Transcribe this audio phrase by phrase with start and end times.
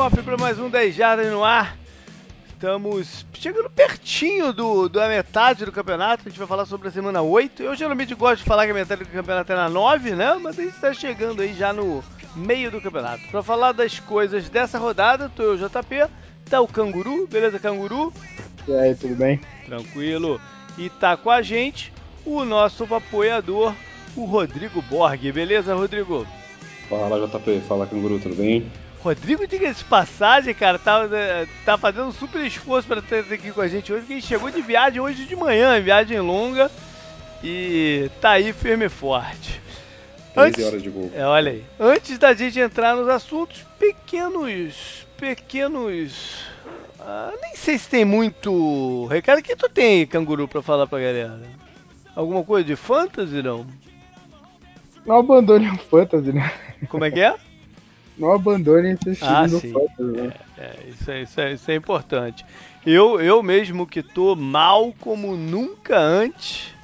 [0.00, 1.76] Cofre para mais um 10 Jardas no ar.
[2.48, 6.22] Estamos chegando pertinho do, da metade do campeonato.
[6.24, 7.62] A gente vai falar sobre a semana 8.
[7.62, 10.38] Eu geralmente gosto de falar que a metade do campeonato é na 9, né?
[10.40, 12.02] Mas a gente está chegando aí já no
[12.34, 13.28] meio do campeonato.
[13.30, 16.08] Para falar das coisas dessa rodada, tô eu, JP.
[16.48, 18.10] Tá o Canguru, beleza, Canguru?
[18.66, 19.38] E aí, tudo bem?
[19.66, 20.40] Tranquilo.
[20.78, 21.92] E tá com a gente
[22.24, 23.74] o nosso apoiador,
[24.16, 25.30] o Rodrigo Borg.
[25.30, 26.26] Beleza, Rodrigo?
[26.88, 27.60] Fala, JP.
[27.68, 28.66] Fala, Canguru, tudo bem?
[29.02, 31.08] Rodrigo, diga de passagem, cara, tá,
[31.64, 34.50] tá fazendo um super esforço para estar aqui com a gente hoje, porque ele chegou
[34.50, 36.70] de viagem hoje de manhã, viagem longa,
[37.42, 39.60] e tá aí firme e forte.
[40.34, 41.10] 15 Antes, horas de voo.
[41.14, 41.64] É, olha aí.
[41.78, 45.06] Antes da gente entrar nos assuntos, pequenos.
[45.16, 46.44] Pequenos.
[47.00, 49.38] Ah, nem sei se tem muito recado.
[49.38, 51.40] O que tu tem, canguru, pra falar pra galera?
[52.14, 53.66] Alguma coisa de fantasy, não?
[55.06, 56.52] Não abandone o fantasy, né?
[56.88, 57.34] Como é que é?
[58.16, 59.72] Não abandone esse estilo ah, sim.
[59.98, 60.32] né?
[60.58, 62.44] É, é, isso, é, isso, é, isso é importante.
[62.84, 66.74] Eu, eu mesmo que tô mal como nunca antes,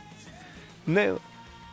[0.87, 1.15] nem,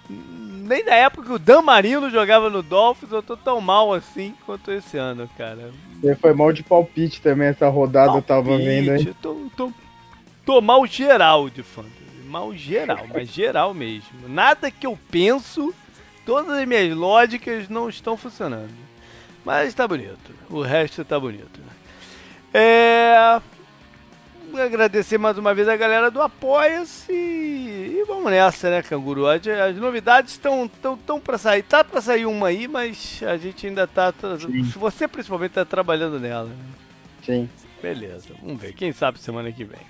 [0.09, 4.33] nem na época que o Dan Marino jogava no Dolphins, eu tô tão mal assim
[4.45, 5.71] quanto esse ano, cara.
[6.01, 9.13] Você foi mal de palpite também essa rodada, palpite, eu tava vendo aí.
[9.21, 9.71] Tô, tô,
[10.45, 12.03] tô mal geral de fantasy.
[12.25, 14.27] Mal geral, mas geral mesmo.
[14.27, 15.73] Nada que eu penso,
[16.25, 18.92] todas as minhas lógicas não estão funcionando.
[19.45, 20.33] Mas tá bonito.
[20.49, 21.59] O resto tá bonito.
[22.53, 23.41] É.
[24.53, 29.25] Agradecer mais uma vez a galera do Apoia-se e vamos nessa, né, Canguru?
[29.25, 31.63] As, as novidades estão tão, tão para sair.
[31.63, 34.11] Tá para sair uma aí, mas a gente ainda tá.
[34.11, 34.37] tá
[34.75, 36.51] você principalmente tá trabalhando nela.
[37.25, 37.49] Sim.
[37.81, 38.73] Beleza, vamos ver.
[38.73, 39.81] Quem sabe semana que vem.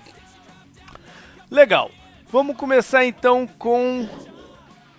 [1.50, 1.90] Legal.
[2.32, 4.08] Vamos começar então com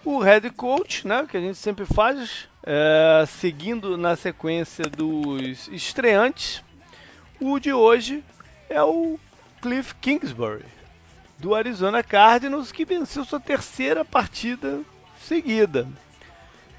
[0.05, 1.25] o head coach, né?
[1.29, 2.47] Que a gente sempre faz.
[2.63, 6.63] É, seguindo na sequência dos estreantes,
[7.39, 8.23] o de hoje
[8.69, 9.19] é o
[9.61, 10.65] Cliff Kingsbury,
[11.37, 14.81] do Arizona Cardinals, que venceu sua terceira partida
[15.21, 15.87] seguida.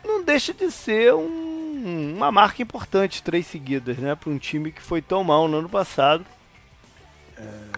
[0.04, 4.82] Não deixa de ser um, uma marca importante, três seguidas, né, para um time que
[4.82, 6.24] foi tão mal no ano passado.
[7.36, 7.75] É,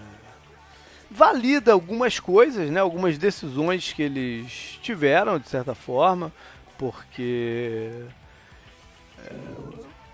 [1.11, 6.33] valida algumas coisas, né, algumas decisões que eles tiveram, de certa forma
[6.79, 7.91] porque
[9.19, 9.35] é,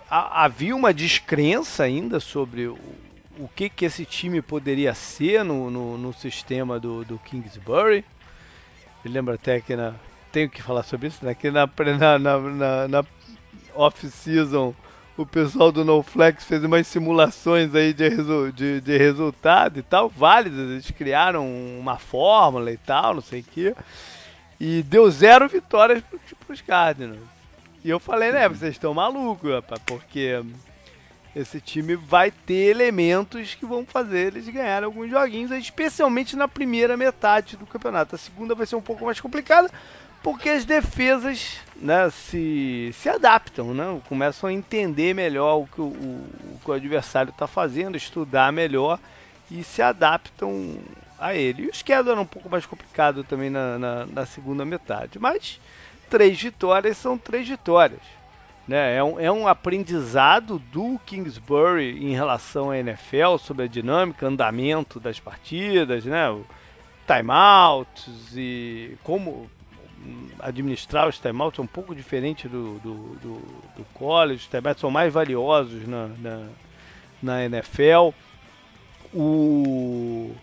[0.09, 2.79] havia uma descrença ainda sobre o,
[3.39, 8.05] o que, que esse time poderia ser no, no, no sistema do, do Kingsbury.
[9.05, 9.95] Eu lembro até que na,
[10.33, 11.35] tenho que falar sobre isso, né?
[11.35, 11.69] Que na,
[12.19, 13.05] na, na, na
[13.75, 14.75] off-season
[15.17, 20.09] o pessoal do NoFlex fez umas simulações aí de, resu de, de, resultado e tal,
[20.09, 21.47] válidas, eles criaram
[21.79, 23.75] uma fórmula e tal, não sei o que.
[24.59, 27.21] E deu zero vitórias para os Cardinals.
[27.85, 30.43] E eu falei, né, vocês estão malucos, rapaz, porque
[31.37, 36.97] esse time vai ter elementos que vão fazer eles ganharem alguns joguinhos, especialmente na primeira
[36.97, 38.15] metade do campeonato.
[38.15, 39.71] A segunda vai ser um pouco mais complicada,
[40.25, 45.85] porque as defesas né, se, se adaptam, né, começam a entender melhor o que o,
[45.85, 48.99] o, que o adversário está fazendo, estudar melhor
[49.51, 50.79] e se adaptam
[51.19, 51.65] a ele.
[51.65, 55.19] E o schedule era um pouco mais complicado também na, na, na segunda metade.
[55.19, 55.61] Mas
[56.09, 58.01] três vitórias são três vitórias.
[58.67, 58.97] Né?
[58.97, 64.99] É, um, é um aprendizado do Kingsbury em relação à NFL sobre a dinâmica, andamento
[64.99, 66.35] das partidas, né?
[67.07, 69.51] timeouts e como
[70.41, 73.35] administrar os timeouts é um pouco diferente do, do, do,
[73.77, 74.43] do college.
[74.43, 76.49] Os timeouts são mais valiosos na, na,
[77.23, 78.11] na NFL.
[79.13, 80.35] O,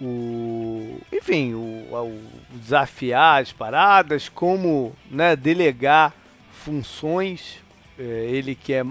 [0.00, 6.12] o enfim, o, o, desafiar as paradas, como né, delegar
[6.50, 7.62] funções.
[7.98, 8.82] É, ele que é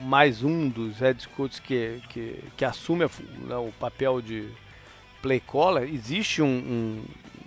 [0.00, 3.10] mais um dos head coaches que, que, que assume a,
[3.46, 4.48] né, o papel de
[5.22, 5.88] play caller.
[5.88, 7.04] Existe um, um,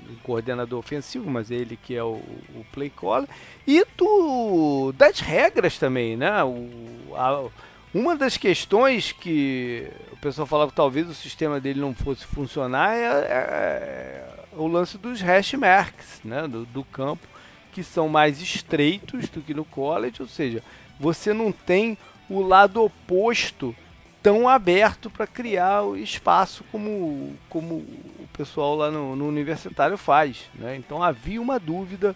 [0.09, 2.15] um, coordenador ofensivo, mas ele que é o,
[2.55, 3.29] o play caller.
[3.65, 6.43] E do, das regras também, né?
[6.43, 7.49] O, a,
[7.93, 12.95] uma das questões que o pessoal falava que talvez o sistema dele não fosse funcionar
[12.95, 17.27] é, é, é o lance dos hash marks né, do, do, campo,
[17.71, 20.63] que são mais estreitos do que no college, ou seja,
[20.99, 21.97] você não tem
[22.29, 23.75] o lado oposto
[24.21, 30.49] tão aberto para criar o espaço como, como o pessoal lá no, no universitário faz.
[30.55, 30.75] Né?
[30.75, 32.15] Então havia uma dúvida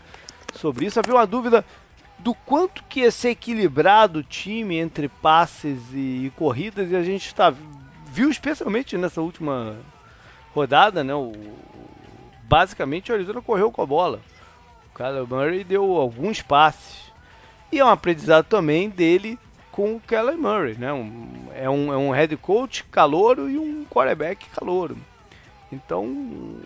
[0.54, 1.66] sobre isso, havia uma dúvida
[2.20, 7.04] do quanto que ia ser equilibrado o time entre passes e, e corridas e a
[7.04, 7.54] gente está
[8.06, 9.78] viu especialmente nessa última
[10.54, 11.14] rodada, né?
[11.14, 11.32] O,
[12.44, 14.20] basicamente o Arizona correu com a bola.
[14.88, 17.12] O Kyler Murray deu alguns passes
[17.72, 19.40] e é um aprendizado também dele
[19.72, 20.92] com o Kellen Murray, né?
[20.92, 24.98] Um, é, um, é um head coach calouro e um quarterback calouro.
[25.72, 26.58] Então,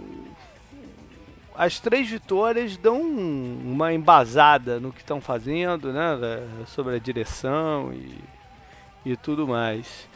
[1.55, 6.17] as três vitórias dão uma embasada no que estão fazendo, né?
[6.67, 8.19] Sobre a direção e,
[9.05, 10.09] e tudo mais.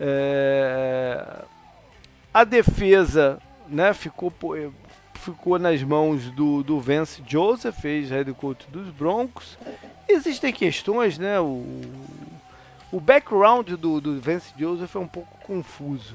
[0.00, 1.44] É,
[2.32, 3.38] a defesa,
[3.68, 3.92] né?
[3.92, 4.32] Ficou
[5.16, 9.58] ficou nas mãos do, do Vance Joseph, ex-head coach dos Broncos.
[10.08, 11.40] Existem questões, né?
[11.40, 11.64] O,
[12.92, 16.14] o background do, do Vance Joseph é um pouco confuso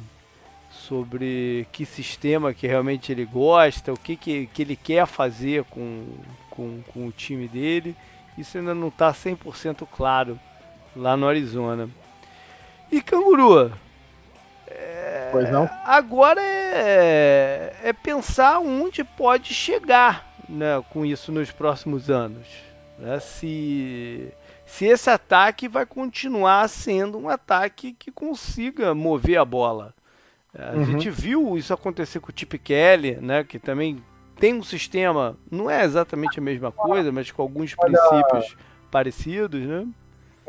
[0.69, 6.05] sobre que sistema que realmente ele gosta, o que, que, que ele quer fazer com,
[6.49, 7.95] com, com o time dele.
[8.37, 10.39] Isso ainda não está 100% claro
[10.95, 11.89] lá no Arizona.
[12.91, 13.71] E Canguru,
[15.31, 15.69] Pois não?
[15.85, 22.47] Agora é, é pensar onde pode chegar né, com isso nos próximos anos.
[22.99, 23.19] Né?
[23.19, 24.33] Se,
[24.65, 29.93] se esse ataque vai continuar sendo um ataque que consiga mover a bola.
[30.57, 30.85] A uhum.
[30.85, 34.03] gente viu isso acontecer com o Chip Kelly, né, que também
[34.37, 38.57] tem um sistema, não é exatamente a mesma coisa, mas com alguns princípios
[38.89, 39.87] parecidos, né?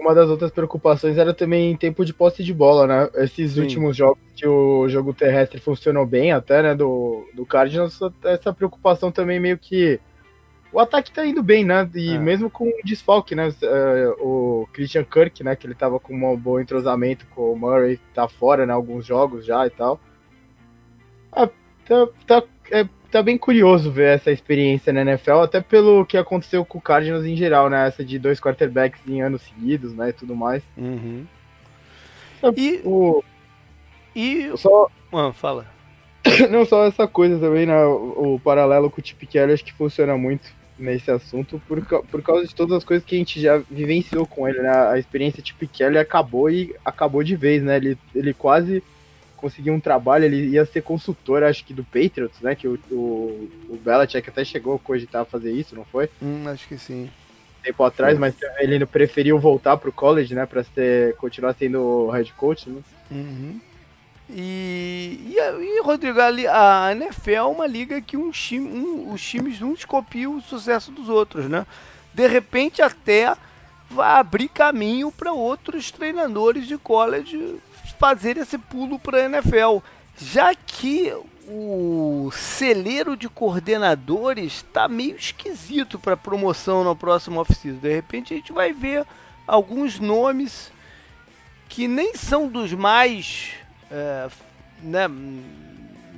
[0.03, 3.09] Uma das outras preocupações era também tempo de posse de bola, né?
[3.15, 3.63] Esses Sim.
[3.63, 9.13] últimos jogos que o jogo terrestre funcionou bem até, né, do, do Cardinals, essa preocupação
[9.13, 10.01] também meio que
[10.73, 11.89] o ataque tá indo bem, né?
[11.95, 12.19] E é.
[12.19, 13.53] mesmo com o desfalque, né?
[13.63, 15.55] É, o Christian Kirk, né?
[15.55, 18.73] Que ele tava com um bom entrosamento com o Murray, tá fora, né?
[18.73, 20.01] Alguns jogos já e tal.
[21.31, 21.49] Ah,
[21.87, 26.65] tá, tá, é, tá bem curioso ver essa experiência na NFL, até pelo que aconteceu
[26.65, 27.87] com o Cardinals em geral, né?
[27.87, 30.09] Essa de dois quarterbacks em anos seguidos, né?
[30.09, 30.63] E tudo mais.
[30.77, 31.27] Uhum.
[32.57, 33.23] E o.
[34.17, 34.51] E.
[34.57, 34.91] Só.
[35.13, 35.67] Ah, fala.
[36.51, 37.85] Não só essa coisa também, né?
[37.85, 42.23] O, o paralelo com o Chip Kelly acho que funciona muito nesse assunto por, por
[42.23, 44.71] causa de todas as coisas que a gente já vivenciou com ele, né?
[44.71, 47.77] A experiência Chip Kelly acabou e acabou de vez, né?
[47.77, 48.83] Ele, ele quase
[49.43, 52.55] conseguir um trabalho, ele ia ser consultor, acho que do Patriots, né?
[52.55, 56.09] Que o, o, o Belichick até chegou a cogitar fazer isso, não foi?
[56.23, 57.11] Hum, acho que sim.
[57.61, 60.47] Tempo atrás, mas ele preferiu voltar pro college, né?
[60.47, 62.81] Pra ser, continuar sendo head coach, né?
[63.11, 63.61] Uhum.
[64.31, 69.21] E, e, e, Rodrigo, a, a NFL é uma liga que um time, um, os
[69.21, 71.67] times uns copiam o sucesso dos outros, né?
[72.15, 73.35] De repente até
[73.91, 77.61] vai abrir caminho para outros treinadores de college
[78.03, 79.79] fazer esse pulo para a NFL,
[80.19, 81.15] já que
[81.47, 87.79] o celeiro de coordenadores está meio esquisito para promoção no próximo off-season.
[87.79, 89.07] De repente a gente vai ver
[89.47, 90.73] alguns nomes
[91.69, 93.53] que nem são dos mais
[93.89, 94.29] é,
[94.83, 95.07] né,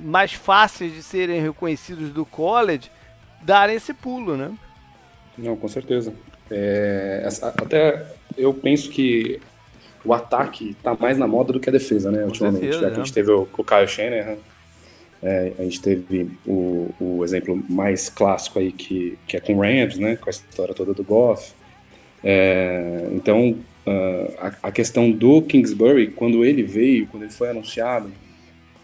[0.03, 2.89] mais fáceis de serem reconhecidos do college
[3.43, 4.51] darem esse pulo, né?
[5.37, 6.11] Não, com certeza.
[6.49, 9.39] É, até eu penso que
[10.05, 12.61] o ataque está mais na moda do que a defesa, né, ultimamente.
[12.61, 14.37] Certeza, Já que a gente teve o, o Kyle Shanahan,
[15.23, 19.61] é, a gente teve o, o, exemplo mais clássico aí, que, que é com o
[19.61, 21.53] Rams, né, com a história toda do Goff.
[22.23, 23.57] É, então,
[23.87, 28.11] uh, a, a, questão do Kingsbury, quando ele veio, quando ele foi anunciado,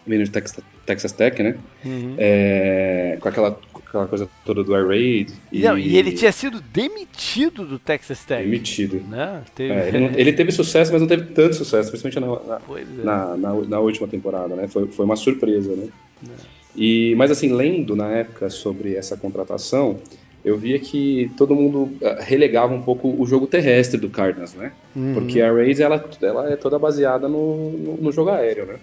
[0.05, 2.15] veio no Texas, Texas Tech, né, uhum.
[2.17, 3.59] é, com aquela
[3.91, 5.33] aquela coisa toda do Air Raid.
[5.51, 5.61] E...
[5.61, 8.43] Não, e ele tinha sido demitido do Texas Tech.
[8.43, 9.01] Demitido.
[9.09, 9.43] Né?
[9.53, 9.73] Teve...
[9.73, 13.03] É, ele, não, ele, teve sucesso, mas não teve tanto sucesso, principalmente na, na, é.
[13.03, 14.67] na, na, na última temporada, né?
[14.67, 15.87] Foi, foi uma surpresa, né?
[16.25, 16.61] É.
[16.75, 19.99] E, mas assim, lendo na época sobre essa contratação,
[20.43, 24.71] eu via que todo mundo eh, relegava um pouco o jogo terrestre do Cardinals, né?
[24.95, 25.13] Uhum.
[25.13, 28.75] Porque a Rays ela, ela é toda baseada no, no, no jogo aéreo, né?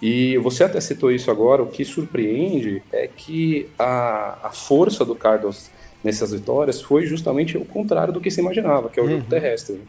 [0.00, 5.14] E você até citou isso agora, o que surpreende é que a, a força do
[5.14, 5.70] Cardinals
[6.02, 9.12] nessas vitórias foi justamente o contrário do que se imaginava, que é o uhum.
[9.12, 9.74] jogo terrestre.
[9.74, 9.80] Né?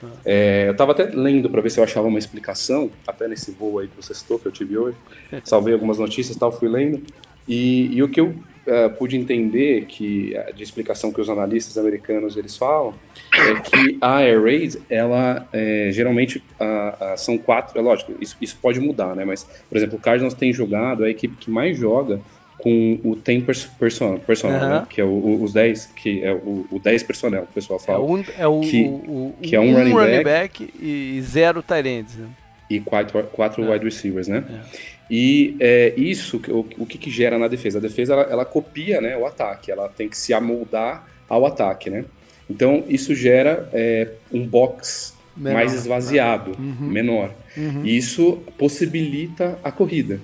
[0.00, 0.08] Tá.
[0.24, 3.78] É, eu estava até lendo para ver se eu achava uma explicação, até nesse voo
[3.78, 4.96] aí que você citou, que eu tive hoje.
[5.44, 7.02] Salvei algumas notícias e tal, fui lendo.
[7.46, 8.34] E, e o que eu
[8.66, 12.94] uh, pude entender que de explicação que os analistas americanos eles falam
[13.32, 18.36] é que a air raid ela é, geralmente uh, uh, são quatro é lógico isso,
[18.40, 21.50] isso pode mudar né mas por exemplo o Cardinals tem jogado é a equipe que
[21.50, 22.20] mais joga
[22.58, 24.68] com o 10 personal, personal uhum.
[24.68, 24.86] né?
[24.88, 27.78] que é o, o, os 10 que é o, o 10 personnel que o pessoal
[27.78, 30.74] fala é, um, é o, que, o, que é um, um running, running back, back,
[30.80, 32.28] e zero tight ends né?
[32.70, 33.70] e quatro, quatro é.
[33.70, 34.93] wide receivers né é.
[35.10, 37.78] E é, isso, o, o que, que, gera na defesa?
[37.78, 41.90] A defesa ela, ela, copia né, o ataque, ela tem que se amoldar ao ataque,
[41.90, 42.04] né?
[42.48, 46.88] Então isso gera é, um box menor, mais esvaziado, uhum.
[46.88, 47.30] menor.
[47.56, 47.84] Uhum.
[47.84, 50.20] E isso possibilita a corrida.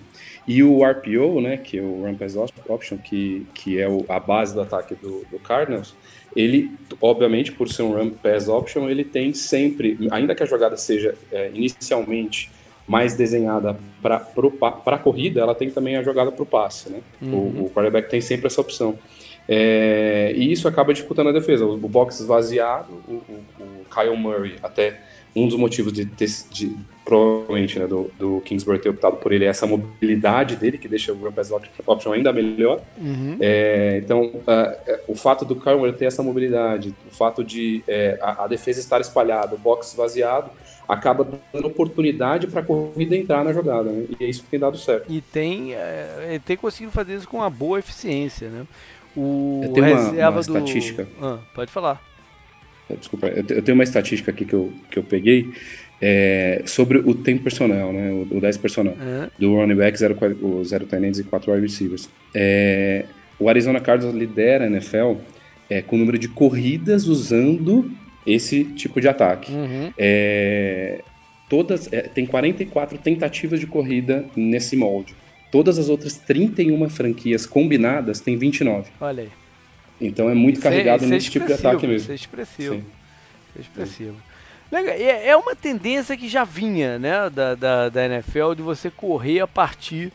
[0.46, 2.34] E o RPO, né, que é o Run Pass
[2.66, 5.94] Option, que, que é o, a base do ataque do, do Cardinals,
[6.34, 6.70] ele,
[7.00, 11.14] obviamente, por ser um Run Pass Option, ele tem sempre, ainda que a jogada seja
[11.30, 12.50] é, inicialmente
[12.90, 14.26] mais desenhada para
[14.84, 17.00] a corrida, ela tem também a jogada para o passe, né?
[17.22, 17.60] Uhum.
[17.60, 18.98] O, o quarterback tem sempre essa opção.
[19.48, 21.64] É, e isso acaba dificultando a defesa.
[21.64, 24.98] O, o box esvaziado, o, o, o Kyle Murray até
[25.34, 29.44] um dos motivos de, ter, de provavelmente né, do, do, Kingsbury ter optado por ele
[29.44, 31.50] é essa mobilidade dele que deixa o Grand Pass
[31.86, 32.80] Option ainda melhor.
[32.98, 33.36] Uhum.
[33.40, 38.44] É, então, uh, o fato do Kyle ter essa mobilidade, o fato de é, a,
[38.44, 40.50] a, defesa estar espalhada, o box esvaziado,
[40.88, 44.06] acaba dando oportunidade para a corrida entrar na jogada, né?
[44.18, 45.10] e é isso que tem dado certo.
[45.10, 48.66] E tem, é, tem conseguido fazer isso com uma boa eficiência, né?
[49.16, 50.40] O reserva uma, uma do...
[50.40, 51.08] estatística.
[51.20, 52.09] Ah, pode falar.
[52.90, 55.52] É, desculpa, eu tenho uma estatística aqui que eu, que eu peguei
[56.00, 59.28] é, sobre o tempo personal, né, o, o 10 personal, uhum.
[59.38, 62.08] do running back, 0, o 0 e 4 wide receivers.
[62.34, 63.04] É,
[63.38, 65.16] o Arizona Cardinals lidera a NFL
[65.68, 67.90] é, com o número de corridas usando
[68.26, 69.52] esse tipo de ataque.
[69.52, 69.92] Uhum.
[69.96, 71.02] É,
[71.48, 75.14] todas, é, tem 44 tentativas de corrida nesse molde.
[75.50, 78.90] Todas as outras 31 franquias combinadas têm 29.
[79.00, 79.28] Olha aí.
[80.00, 82.04] Então é muito carregado nesse tipo de ataque mesmo.
[82.04, 82.74] Isso é expressivo.
[82.74, 82.80] Sim.
[82.80, 84.16] Isso é expressivo.
[84.72, 89.40] É, é uma tendência que já vinha né, da, da, da NFL de você correr
[89.40, 90.12] a partir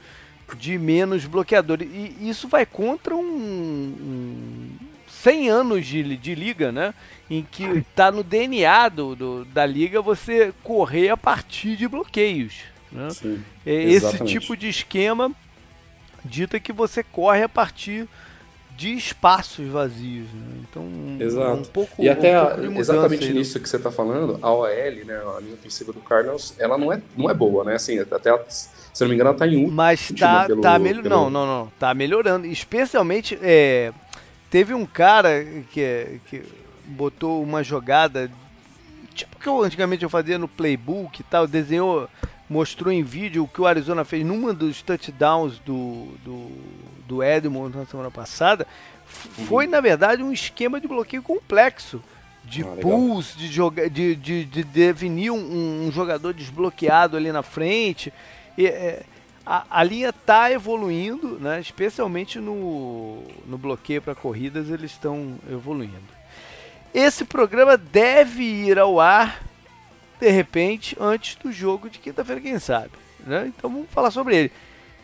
[0.57, 1.87] de menos bloqueadores.
[1.91, 4.69] E isso vai contra um, um
[5.09, 6.93] 100 anos de, de liga, né?
[7.29, 12.55] Em que está no DNA do, do, da liga você correr a partir de bloqueios.
[12.91, 13.09] Né?
[13.09, 15.31] Sim, Esse tipo de esquema
[16.23, 18.07] dita que você corre a partir
[18.75, 20.27] de espaços vazios.
[20.33, 20.65] Né?
[20.69, 20.85] Então,
[21.19, 21.53] Exato.
[21.53, 22.03] um pouco.
[22.03, 25.93] E até um exatamente nisso que você está falando, a OL, né, a linha ofensiva
[25.93, 27.75] do Cardinals, ela não é, não é boa, né?
[27.75, 29.69] Assim, até se não me engano, ela está em um.
[29.69, 31.15] Mas tá, pelo, tá melhor, pelo...
[31.15, 32.47] não, não, não, tá melhorando.
[32.47, 33.91] Especialmente, é,
[34.49, 36.43] teve um cara que, que
[36.85, 38.29] botou uma jogada
[39.13, 42.09] tipo que eu antigamente eu fazia no playbook e tal, desenhou
[42.49, 46.51] mostrou em vídeo o que o Arizona fez numa dos touchdowns do, do,
[47.07, 48.67] do Edmond na semana passada,
[49.37, 49.45] uhum.
[49.45, 52.01] foi na verdade um esquema de bloqueio complexo.
[52.43, 57.41] De ah, pulls, de, joga, de, de, de definir um, um, jogador desbloqueado ali na
[57.41, 58.13] frente.
[58.55, 59.03] E, é,
[59.43, 61.59] a, a, linha está evoluindo, né?
[61.59, 66.15] especialmente no, no bloqueio para corridas, eles estão evoluindo.
[66.93, 69.41] Esse programa deve ir ao ar
[70.19, 72.91] de repente, antes do jogo de quinta-feira, quem sabe.
[73.25, 73.47] Né?
[73.47, 74.51] Então vamos falar sobre ele.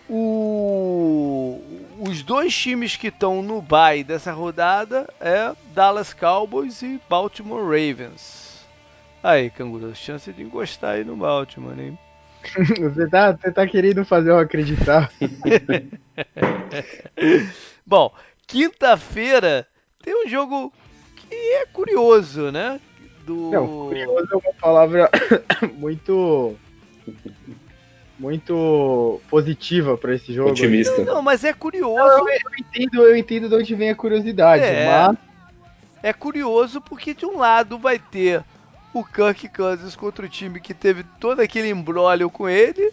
[0.10, 1.62] O...
[2.00, 8.66] Os dois times que estão no bye dessa rodada é Dallas Cowboys e Baltimore Ravens.
[9.24, 11.98] Aí, Canguru, chance de encostar aí no Baltimore, hein?
[12.82, 15.12] Você tá, você tá querendo fazer eu acreditar.
[17.86, 18.12] Bom,
[18.48, 19.68] quinta-feira
[20.02, 20.74] tem um jogo
[21.16, 22.80] que é curioso, né?
[23.26, 23.52] Do.
[23.52, 25.10] Não, curioso é uma palavra
[25.78, 26.56] muito.
[28.20, 30.52] Muito positiva para esse jogo.
[30.52, 30.96] Otimista.
[31.00, 31.96] Não, não, mas é curioso.
[31.96, 35.18] Não, eu, entendo, eu entendo de onde vem a curiosidade, é, mas.
[36.04, 38.44] É curioso porque de um lado vai ter
[38.94, 42.92] o Kirk Cousins contra o time que teve todo aquele embrólio com ele,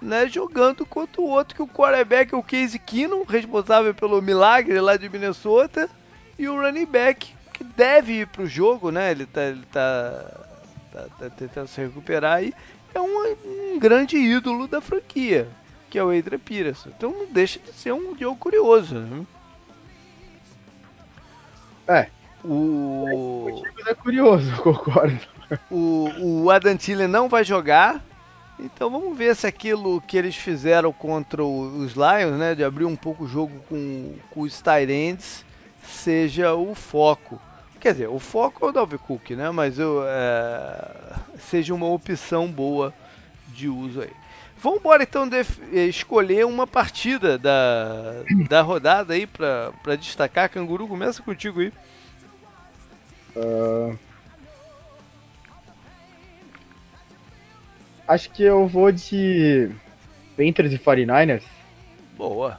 [0.00, 4.80] né, jogando contra o outro que o quarterback é o Casey Keenum, responsável pelo milagre
[4.80, 5.88] lá de Minnesota,
[6.38, 7.33] e o running back
[7.64, 9.10] que deve ir pro jogo, né?
[9.10, 10.24] Ele tá, ele tá,
[10.92, 12.54] tá, tá tentando se recuperar e
[12.94, 15.48] é um, um, grande ídolo da franquia,
[15.90, 16.90] que é o Adrian Peterson.
[16.96, 19.26] Então não deixa de ser um jogo curioso, né?
[21.88, 22.08] É.
[22.44, 23.46] O...
[23.50, 25.18] o é curioso, concordo.
[25.70, 28.02] O, o Adam Thielen não vai jogar,
[28.58, 32.96] então vamos ver se aquilo que eles fizeram contra os Lions, né, de abrir um
[32.96, 35.44] pouco o jogo com, com os Tyrants,
[35.82, 37.40] seja o foco.
[37.84, 39.50] Quer dizer, o foco é o Dalvin Cook, né?
[39.50, 42.94] Mas eu, é, seja uma opção boa
[43.48, 44.10] de uso aí.
[44.56, 45.28] Vamos embora então
[45.70, 50.48] escolher uma partida da, da rodada aí para destacar.
[50.48, 51.72] Canguru, começa contigo aí.
[53.36, 53.98] Uh...
[58.08, 59.70] Acho que eu vou de
[60.38, 61.42] Panthers e 49ers.
[62.16, 62.58] Boa.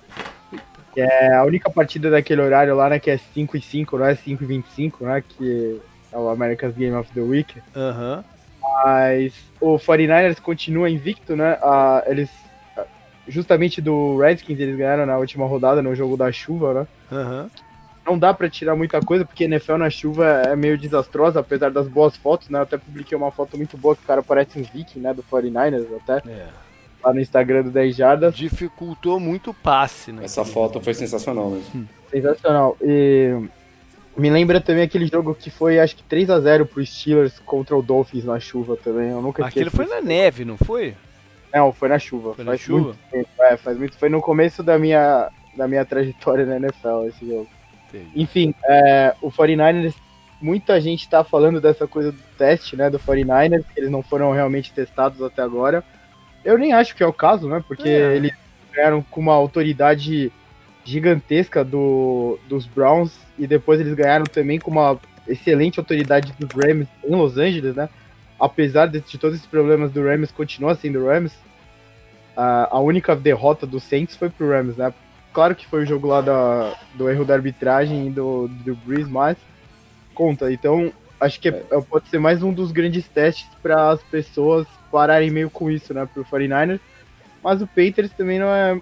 [0.96, 3.00] Que é a única partida daquele horário lá, né?
[3.00, 5.22] Que é 5 e 5, não é 5 e 25, né?
[5.28, 7.62] Que é o America's Game of the Week.
[7.76, 8.18] Aham.
[8.18, 8.36] Uhum.
[8.84, 11.60] Mas o 49ers continua invicto, né?
[11.62, 12.30] Ah, eles.
[13.28, 16.88] Justamente do Redskins eles ganharam na última rodada no jogo da chuva, né?
[17.12, 17.50] Uhum.
[18.06, 21.88] Não dá para tirar muita coisa, porque NFL na chuva é meio desastrosa, apesar das
[21.88, 22.60] boas fotos, né?
[22.60, 25.14] Eu até publiquei uma foto muito boa que o cara parece um viking, né?
[25.14, 26.30] Do 49ers até.
[26.30, 26.48] É.
[27.06, 28.36] lá no Instagram do 10 Jardas.
[28.36, 30.26] Dificultou muito o passe, né?
[30.26, 31.68] Essa foto foi sensacional mesmo.
[31.76, 31.86] Hum.
[32.10, 32.76] Sensacional.
[32.82, 33.48] E
[34.18, 37.78] me lembra também aquele jogo que foi, acho que 3 a 0 pro Steelers contra
[37.78, 39.10] o Dolphins na chuva também.
[39.10, 40.96] Eu nunca Aquele foi na neve, não foi?
[41.54, 42.34] Não, foi na chuva.
[42.34, 42.88] Foi na chuva?
[42.88, 43.30] Muito tempo.
[43.40, 43.98] É, faz muito.
[43.98, 47.48] Foi no começo da minha, da minha trajetória na NFL esse jogo.
[47.88, 48.10] Entendi.
[48.16, 49.94] Enfim, é, o 49ers,
[50.42, 54.32] muita gente tá falando dessa coisa do teste, né, do 49ers, que eles não foram
[54.32, 55.84] realmente testados até agora.
[56.46, 58.16] Eu nem acho que é o caso, né, porque é.
[58.16, 58.32] eles
[58.72, 60.32] ganharam com uma autoridade
[60.86, 64.98] gigantesca do, dos Browns e depois eles ganharam também com uma
[65.28, 67.90] excelente autoridade dos Rams em Los Angeles, né?
[68.40, 71.34] Apesar de, de todos esses problemas do Rams, continua sendo o Rams.
[72.38, 74.94] A, a única derrota do Saints foi pro Rams, né?
[75.34, 79.10] Claro que foi o jogo lá da, do erro da arbitragem e do, do Breeze,
[79.10, 79.38] mas
[80.14, 80.52] conta.
[80.52, 84.68] Então, acho que é, é pode ser mais um dos grandes testes para as pessoas
[84.92, 86.08] pararem meio com isso, né?
[86.12, 86.80] Pro 49ers.
[87.44, 88.80] Mas o Patriots também não é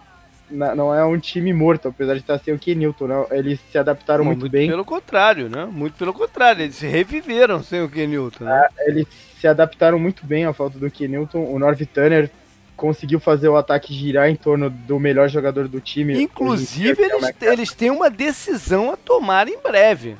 [0.50, 3.26] não é um time morto, apesar de estar sem o Kenilton, né?
[3.32, 4.70] Eles se adaptaram muito, muito, bem.
[4.70, 5.66] Pelo contrário, né?
[5.66, 8.68] Muito pelo contrário, eles se reviveram sem o Kenilton, né?
[8.78, 9.08] É, eles
[9.40, 11.46] se adaptaram muito bem à falta do Kenilton.
[11.46, 12.30] O North Turner
[12.76, 16.22] conseguiu fazer o ataque girar em torno do melhor jogador do time.
[16.22, 20.16] Inclusive, eles, eles têm uma decisão a tomar em breve.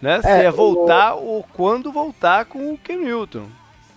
[0.00, 0.20] Né?
[0.20, 1.24] Se é, é voltar o...
[1.24, 3.46] ou quando voltar com o Kenilton.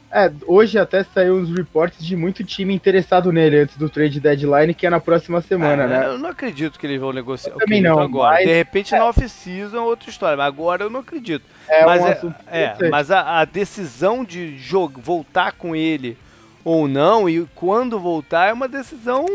[0.09, 4.73] É, hoje até saiu uns reportes de muito time interessado nele antes do trade deadline,
[4.73, 6.05] que é na próxima semana, é, né?
[6.05, 8.35] Eu não acredito que eles vão negociar eu também não, agora.
[8.35, 8.47] Mas...
[8.47, 8.99] De repente é.
[8.99, 11.43] na off-season é outra história, mas agora eu não acredito.
[11.67, 16.17] É mas, um é, é mas a, a, decisão de jogo, voltar com ele
[16.63, 19.25] ou não, e quando voltar, é uma decisão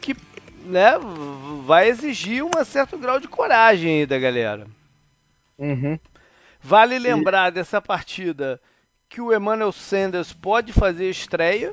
[0.00, 0.16] que
[0.66, 0.92] né,
[1.64, 4.66] vai exigir um certo grau de coragem aí da galera.
[5.58, 5.98] Uhum.
[6.60, 7.54] Vale lembrar e...
[7.54, 8.60] dessa partida
[9.08, 11.72] que o Emmanuel Sanders pode fazer estreia.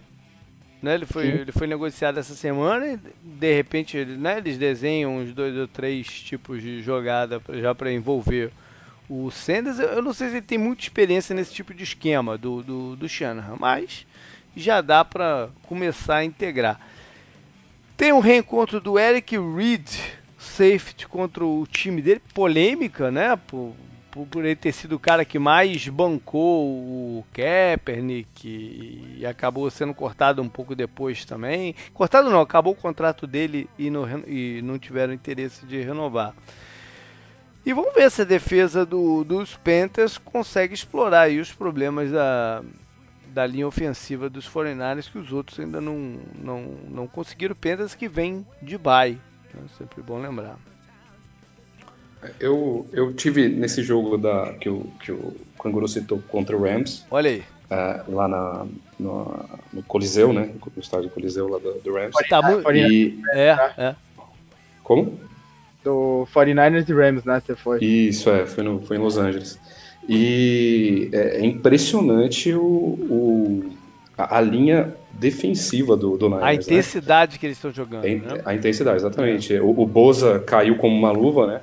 [0.81, 0.95] Né?
[0.95, 5.55] Ele, foi, ele foi negociado essa semana e de repente né, eles desenham uns dois
[5.55, 8.51] ou três tipos de jogada já para envolver
[9.07, 9.77] o Sanders.
[9.79, 13.09] Eu não sei se ele tem muita experiência nesse tipo de esquema do, do, do
[13.09, 14.05] Shanahan, mas
[14.55, 16.79] já dá para começar a integrar.
[17.95, 19.87] Tem um reencontro do Eric Reed,
[20.41, 23.35] safety, contra o time dele, polêmica, né?
[23.35, 23.73] Por,
[24.09, 29.69] por, por, ele ter sido o cara que mais bancou o Kaepernick e, e, acabou
[29.69, 31.75] sendo cortado um pouco depois também.
[31.93, 36.33] Cortado não, acabou o contrato dele e, no, e não tiveram interesse de renovar.
[37.63, 42.63] E vamos ver se a defesa do, dos Panthers consegue explorar os problemas da,
[43.27, 47.53] da linha ofensiva dos 49 que os outros ainda não, não, não conseguiram.
[47.53, 49.19] Panthers que vem de bye.
[49.55, 50.57] É sempre bom lembrar.
[52.39, 57.05] Eu, eu tive nesse jogo da, que, o, que o Canguru citou contra o Rams.
[57.09, 57.43] Olha aí.
[57.69, 58.67] É, lá na,
[58.99, 60.51] no, no, Coliseu, né?
[60.75, 62.13] No estádio Coliseu lá do, do Rams.
[62.29, 62.69] Tá muito...
[62.71, 63.19] E...
[63.33, 63.95] É, é.
[64.83, 65.19] Como?
[65.83, 67.41] Do 49ers e Rams, né?
[67.43, 67.83] Você foi.
[67.83, 68.45] Isso, é.
[68.45, 69.57] Foi, no, foi em Los Angeles.
[70.07, 73.71] E é, é impressionante o, o
[74.17, 76.43] a, a, linha defensiva do, do Niners.
[76.43, 76.53] A né?
[76.55, 77.37] intensidade né?
[77.37, 78.05] que eles estão jogando.
[78.05, 78.41] A, né?
[78.43, 79.55] a intensidade, exatamente.
[79.55, 79.61] É.
[79.61, 81.61] O, o Boza caiu como uma luva, né?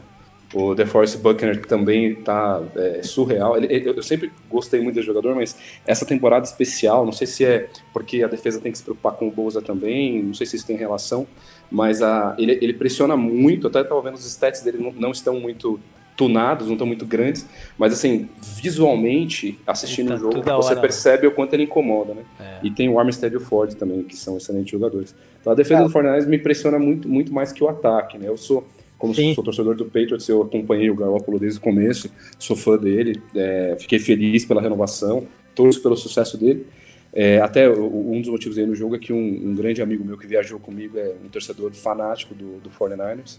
[0.54, 3.56] O DeForest Buckner também está é, surreal.
[3.56, 7.44] Ele, ele, eu sempre gostei muito desse jogador, mas essa temporada especial, não sei se
[7.44, 10.56] é porque a defesa tem que se preocupar com o Bolsa também, não sei se
[10.56, 11.26] isso tem relação,
[11.70, 15.38] mas a, ele, ele pressiona muito, até estava vendo os stats dele não, não, estão
[15.38, 15.78] muito
[16.18, 17.46] tunados, não estão muito grandes,
[17.78, 18.28] mas assim,
[18.60, 21.28] visualmente, assistindo tá o jogo, você hora, percebe né?
[21.28, 22.22] o quanto ele incomoda, né?
[22.40, 22.58] É.
[22.66, 25.14] E tem o Armstead e o Ford também, que são excelentes jogadores.
[25.40, 25.84] Então a defesa é.
[25.84, 28.28] do Fortnite me impressiona muito, muito mais que o ataque, né?
[28.28, 28.66] Eu sou
[28.98, 29.32] como Sim.
[29.32, 33.76] sou torcedor do Patriots, eu acompanhei o Garoppolo desde o começo, sou fã dele, é,
[33.78, 36.66] fiquei feliz pela renovação, torço pelo sucesso dele.
[37.12, 40.18] É, até um dos motivos aí no jogo é que um, um, grande amigo meu
[40.18, 43.38] que viajou comigo é um torcedor fanático do, do 49ers.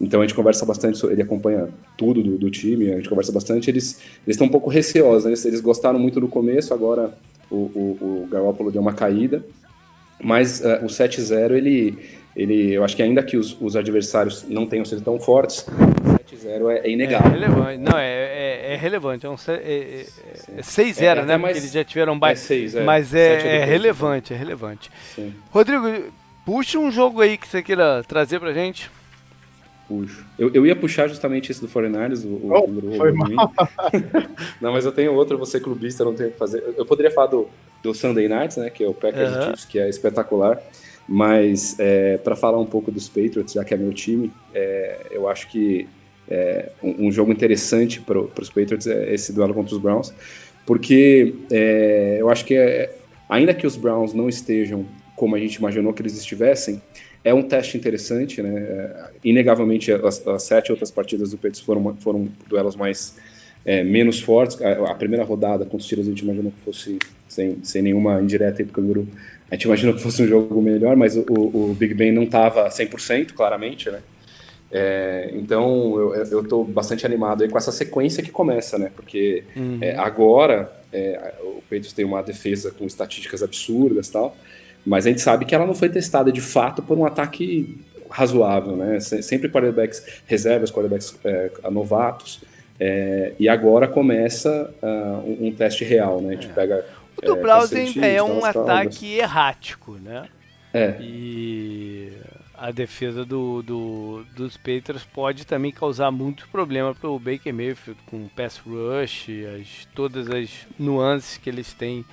[0.00, 3.70] Então a gente conversa bastante, ele acompanha tudo do, do time, a gente conversa bastante.
[3.70, 5.30] Eles estão um pouco receosos, né?
[5.30, 7.14] eles, eles, gostaram muito no começo, agora
[7.50, 9.44] o, o, o Garoppolo deu uma caída.
[10.22, 11.98] Mas uh, o 7-0 ele,
[12.36, 15.66] ele, eu acho que ainda que os, os adversários não tenham sido tão fortes,
[16.34, 17.26] 7-0 é, é, inegável.
[17.26, 20.06] É relevante, não, é, é, é relevante, é um é,
[20.56, 21.36] é 6-0, é, é, né?
[21.36, 24.90] Mais, eles já tiveram mais, é 6, mas é, é relevante, é relevante.
[25.14, 25.34] Sim.
[25.50, 25.86] Rodrigo,
[26.44, 28.90] puxa um jogo aí que você queira trazer pra gente.
[29.86, 30.24] Puxo.
[30.38, 33.52] Eu, eu ia puxar justamente esse do Foreigners, o, oh, o, foi mal.
[34.60, 36.64] não, mas eu tenho outro, você clubista, não tenho o que fazer.
[36.76, 37.48] Eu poderia falar do,
[37.82, 39.42] do Sunday Nights, né, que é o Packers uhum.
[39.42, 40.60] Chiefs, que é espetacular.
[41.06, 45.28] Mas é, para falar um pouco dos Patriots, já que é meu time, é, eu
[45.28, 45.86] acho que
[46.28, 50.14] é, um, um, jogo interessante para os Patriots é esse duelo contra os Browns,
[50.64, 52.96] porque é, eu acho que é,
[53.28, 56.80] ainda que os Browns não estejam como a gente imaginou que eles estivessem,
[57.24, 58.60] é um teste interessante, né?
[58.60, 63.16] É, inegavelmente, as, as, sete outras partidas do Patriots foram, foram duelos mais
[63.64, 64.60] é, menos fortes.
[64.60, 68.20] A, a, primeira rodada com os tiros a gente imaginou que fosse, sem, sem nenhuma
[68.20, 69.08] indireta aí pro Canguru,
[69.50, 72.68] a gente imaginou que fosse um jogo melhor, mas o, o Big Ben não estava
[72.68, 74.00] 100%, claramente, né?
[74.76, 75.98] É, então
[76.30, 78.90] eu estou bastante animado aí com essa sequência que começa, né?
[78.94, 79.78] Porque uhum.
[79.80, 84.36] é, agora é, o Patriots tem uma defesa com estatísticas absurdas tal,
[84.84, 87.78] mas a gente sabe que ela não foi testada de fato por um ataque
[88.10, 89.00] razoável, né?
[89.00, 92.40] Sempre quarterbacks reservas, quarterbacks é, novatos.
[92.78, 96.30] É, e agora começa uh, um, um, teste real, né?
[96.30, 96.52] A gente é.
[96.52, 96.84] pega.
[97.16, 100.26] O do Browns é um ataque errático, né?
[100.72, 100.96] É.
[101.00, 102.12] E
[102.56, 108.00] a defesa do, do, dos Patriots pode também causar muito problema para o Baker Mayfield
[108.06, 109.28] com pass rush,
[109.60, 112.04] as, todas as nuances que eles têm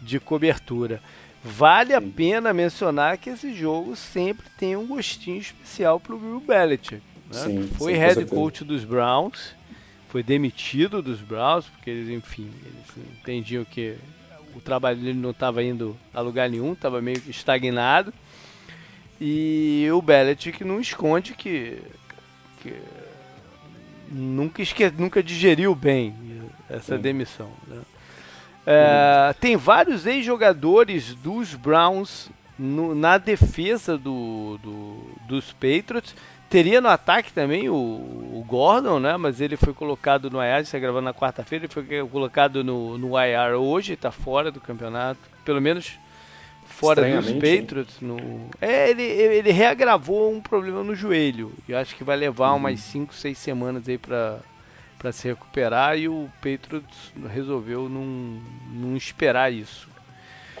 [0.00, 1.00] de cobertura.
[1.46, 6.40] Vale a pena mencionar que esse jogo sempre tem um gostinho especial para o Bill
[6.40, 7.00] Belichick.
[7.32, 7.40] Né?
[7.40, 9.54] Sim, foi sim, head coach dos Browns,
[10.08, 13.96] foi demitido dos Browns, porque eles, enfim, eles entendiam que
[14.56, 18.12] o trabalho dele não estava indo a lugar nenhum, estava meio estagnado.
[19.20, 21.80] E o Belichick não esconde que,
[22.60, 22.74] que
[24.10, 26.12] nunca, esque, nunca digeriu bem
[26.68, 27.50] essa demissão.
[27.68, 27.80] Né?
[28.66, 34.96] É, tem vários ex-jogadores dos Browns no, na defesa do, do,
[35.28, 36.14] dos Patriots.
[36.50, 39.16] Teria no ataque também o, o, Gordon, né?
[39.16, 43.12] Mas ele foi colocado no IR, está gravando na quarta-feira, ele foi colocado no, no
[43.18, 45.20] IR hoje, está fora do campeonato.
[45.44, 45.98] Pelo menos
[46.64, 48.00] fora dos Patriots.
[48.00, 48.16] No...
[48.60, 51.52] É, ele, ele reagravou um problema no joelho.
[51.68, 52.58] E acho que vai levar uhum.
[52.58, 54.38] umas 5, 6 semanas aí para
[54.98, 58.40] para se recuperar e o Patriots resolveu não,
[58.72, 59.88] não esperar isso.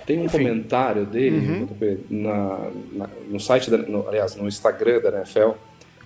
[0.04, 0.38] Tem um Enfim.
[0.38, 1.98] comentário dele uhum.
[2.08, 5.50] na, na, no site, da, no, aliás, no Instagram da NFL,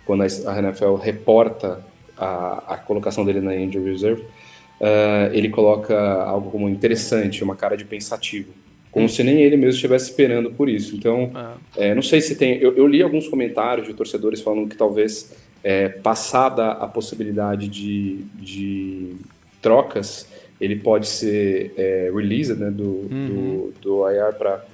[0.07, 1.85] quando a, NFL reporta
[2.17, 7.77] a, a colocação dele na Injury Reserve, uh, ele coloca algo como interessante, uma cara
[7.77, 8.53] de pensativo
[8.91, 10.97] como se nem ele mesmo estivesse esperando por isso.
[10.97, 11.55] Então, ah.
[11.77, 12.59] é, não sei se tem.
[12.59, 18.25] Eu, eu, li alguns comentários de torcedores falando que talvez, é, passada a possibilidade de,
[18.35, 19.17] de
[19.61, 20.27] trocas,
[20.61, 23.73] ele pode ser é, released né, do, uhum.
[23.81, 24.65] do, do IR para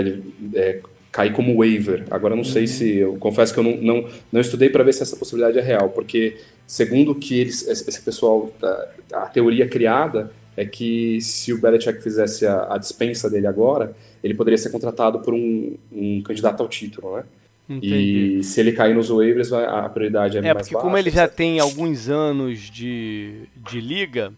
[0.00, 0.80] ele é,
[1.12, 2.04] cair como waiver.
[2.10, 2.48] Agora, não uhum.
[2.48, 2.96] sei se.
[2.96, 5.90] Eu confesso que eu não, não, não estudei para ver se essa possibilidade é real,
[5.90, 12.02] porque, segundo que eles, esse pessoal, a, a teoria criada é que se o Belichick
[12.02, 16.68] fizesse a, a, dispensa dele agora, ele poderia ser contratado por um, um candidato ao
[16.68, 17.24] título, né?
[17.68, 18.38] Entendi.
[18.38, 20.68] E se ele cair nos waivers, a prioridade é, é mais baixa.
[20.68, 24.32] É, porque como ele já tem alguns anos de, de liga,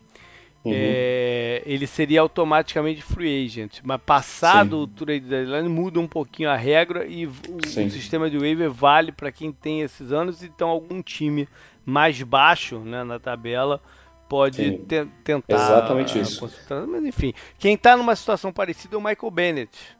[0.64, 0.72] uhum.
[0.74, 3.80] é, ele seria automaticamente free agent.
[3.82, 4.82] Mas passado Sim.
[4.82, 9.10] o trade deadline, muda um pouquinho a regra e o, o sistema de waiver vale
[9.10, 10.44] para quem tem esses anos.
[10.44, 11.48] Então, algum time
[11.84, 13.80] mais baixo né, na tabela
[14.28, 15.54] pode te tentar.
[15.54, 16.48] Exatamente isso.
[16.88, 19.95] Mas enfim, quem está numa situação parecida é o Michael Bennett.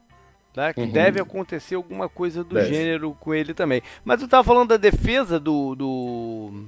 [0.57, 0.73] Tá?
[0.73, 0.89] Que uhum.
[0.89, 2.73] deve acontecer alguma coisa do deve.
[2.73, 3.79] gênero com ele também.
[4.03, 6.63] Mas eu estava falando da defesa do, do,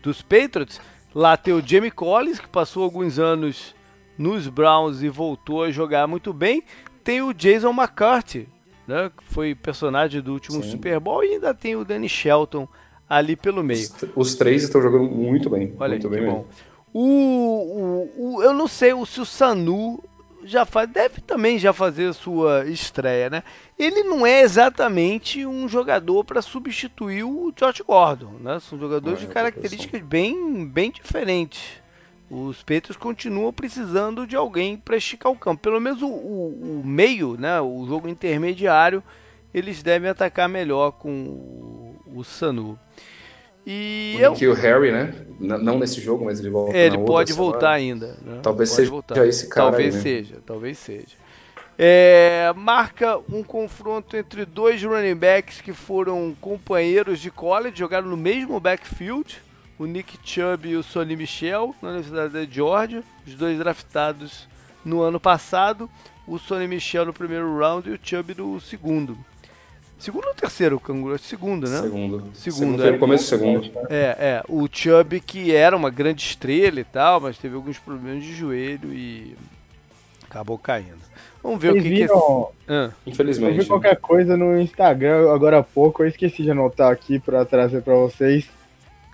[0.00, 0.80] dos Patriots.
[1.12, 3.74] Lá tem o Jamie Collins, que passou alguns anos
[4.16, 6.62] nos Browns e voltou a jogar muito bem.
[7.02, 8.48] Tem o Jason McCarthy,
[8.86, 10.70] né, que foi personagem do último Sim.
[10.70, 11.24] Super Bowl.
[11.24, 12.68] E ainda tem o Danny Shelton
[13.10, 13.80] ali pelo meio.
[13.80, 15.74] Os, os três estão jogando muito bem.
[15.76, 16.30] Olha muito aí, bem.
[16.30, 16.46] Bom.
[16.94, 20.00] O, o, o, eu não sei se o Sanu
[20.48, 23.42] já faz, deve também já fazer sua estreia, né?
[23.78, 28.58] Ele não é exatamente um jogador para substituir o Josh Gordon, né?
[28.60, 31.80] São jogadores de características bem, bem diferentes.
[32.30, 35.62] Os Petros continuam precisando de alguém para esticar o campo.
[35.62, 37.60] Pelo menos o, o, o, meio, né?
[37.60, 39.02] O jogo intermediário,
[39.52, 42.78] eles devem atacar melhor com o, o Sanu.
[43.70, 44.52] E o eu...
[44.52, 45.12] o Harry, né?
[45.38, 46.74] Não nesse jogo, mas ele volta.
[46.74, 48.16] É, ele pode voltar ainda.
[48.22, 48.40] Né?
[48.42, 49.26] Talvez pode seja voltar.
[49.26, 49.70] esse cara.
[49.70, 50.02] Talvez aí, né?
[50.02, 51.28] seja, talvez seja.
[51.78, 58.16] É, marca um confronto entre dois running backs que foram companheiros de college, jogaram no
[58.16, 59.40] mesmo backfield,
[59.78, 64.48] o Nick Chubb e o Sonny Michel, na Universidade da Georgia, os dois draftados
[64.82, 65.90] no ano passado,
[66.26, 69.16] o Sonny Michel no primeiro round e o Chubb no segundo.
[69.98, 71.18] Segundo ou terceiro canguru?
[71.18, 71.82] Segundo, né?
[71.82, 72.22] Segundo.
[72.32, 72.92] Segundo, segundo é.
[72.92, 73.70] no começo do segundo.
[73.90, 74.42] É, é.
[74.48, 78.92] O Chubb, que era uma grande estrela e tal, mas teve alguns problemas de joelho
[78.92, 79.36] e
[80.24, 81.08] acabou caindo.
[81.42, 82.48] Vamos ver Vocês o que, viram...
[82.64, 82.76] que é.
[82.76, 82.90] Ah.
[83.06, 83.56] Infelizmente.
[83.56, 87.44] Eu vi qualquer coisa no Instagram agora há pouco, eu esqueci de anotar aqui para
[87.44, 88.48] trazer para vocês.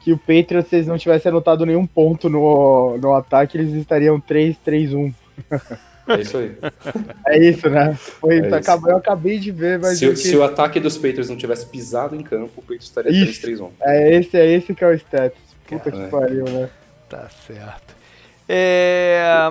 [0.02, 4.20] Que o Patriots, se eles não tivessem anotado nenhum ponto no, no ataque, eles estariam
[4.20, 5.14] 3-3-1.
[6.08, 6.56] É isso aí.
[7.26, 7.94] É isso, né?
[7.94, 8.70] Foi, é isso.
[8.86, 9.98] Eu acabei de ver, mas.
[9.98, 13.70] Se, se, o ataque dos Patriots não tivesse pisado em campo, o Patriots estaria 3-3-1.
[13.80, 15.38] É esse, é esse que é o status.
[15.66, 16.68] Puta que pariu, né?
[17.08, 17.96] Tá certo.
[18.48, 19.50] É...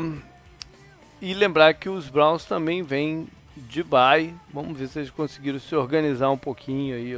[1.22, 4.34] E lembrar que os Browns também vêm de bye.
[4.54, 7.16] Vamos ver se eles conseguiram se organizar um pouquinho aí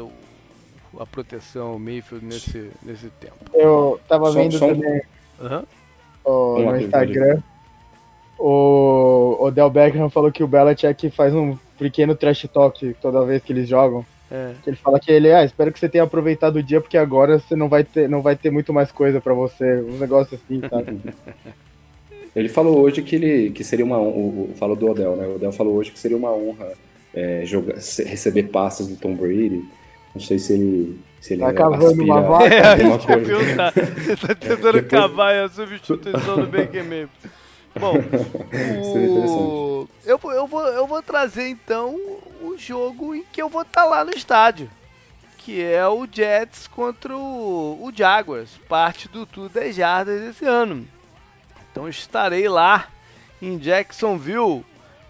[1.00, 3.38] a proteção, o Mayfield nesse, nesse tempo.
[3.54, 5.02] Eu tava só, vendo só também
[5.39, 5.63] uhum.
[6.24, 7.41] oh, no Instagram.
[8.47, 13.51] O Odell Beckham falou que o Belichick faz um pequeno trash talk toda vez que
[13.51, 14.05] eles jogam.
[14.29, 14.53] É.
[14.62, 17.39] Que ele fala que ele, ah, espero que você tenha aproveitado o dia, porque agora
[17.39, 19.81] você não vai ter, não vai ter muito mais coisa para você.
[19.81, 20.99] Um negócio assim, sabe?
[22.36, 25.25] ele falou hoje que ele que seria uma o, o falou do Odell, né?
[25.25, 26.73] O Odell falou hoje que seria uma honra
[27.15, 29.65] é, jogar, receber passes do Tom Brady.
[30.13, 30.99] Não sei se ele.
[31.19, 32.45] Se ele tá cavando uma vaca.
[32.53, 33.25] É, alguma coisa.
[33.25, 33.73] Perguntar.
[33.75, 35.01] Ele tá tentando Depois...
[35.01, 37.10] cavar a substituição do Baker Mayfield.
[37.80, 37.96] Bom,
[38.80, 39.88] o...
[40.06, 41.96] eu, eu, vou, eu vou trazer então
[42.42, 44.70] o jogo em que eu vou estar tá lá no estádio.
[45.38, 50.88] Que é o Jets contra o, o Jaguars, parte do Tour 10 Jardas esse ano.
[51.72, 52.88] Então estarei lá
[53.42, 54.66] em Jacksonville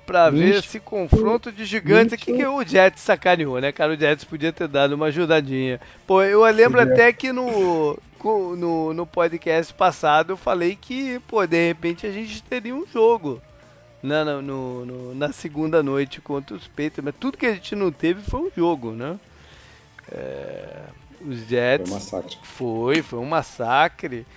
[0.06, 3.94] para ver esse confronto de gigantes aqui que o Jets sacaneou, né, cara?
[3.94, 5.80] O Jets podia ter dado uma ajudadinha.
[6.06, 11.68] Pô, eu lembro até que no, no, no podcast passado eu falei que, pô, de
[11.68, 13.42] repente a gente teria um jogo
[14.02, 17.92] na, no, no, na segunda noite contra os Patriots, mas tudo que a gente não
[17.92, 19.20] teve foi um jogo, né?
[20.12, 20.84] É,
[21.22, 21.90] os Jets.
[21.90, 22.38] Foi um massacre.
[22.44, 24.28] Foi, foi um massacre.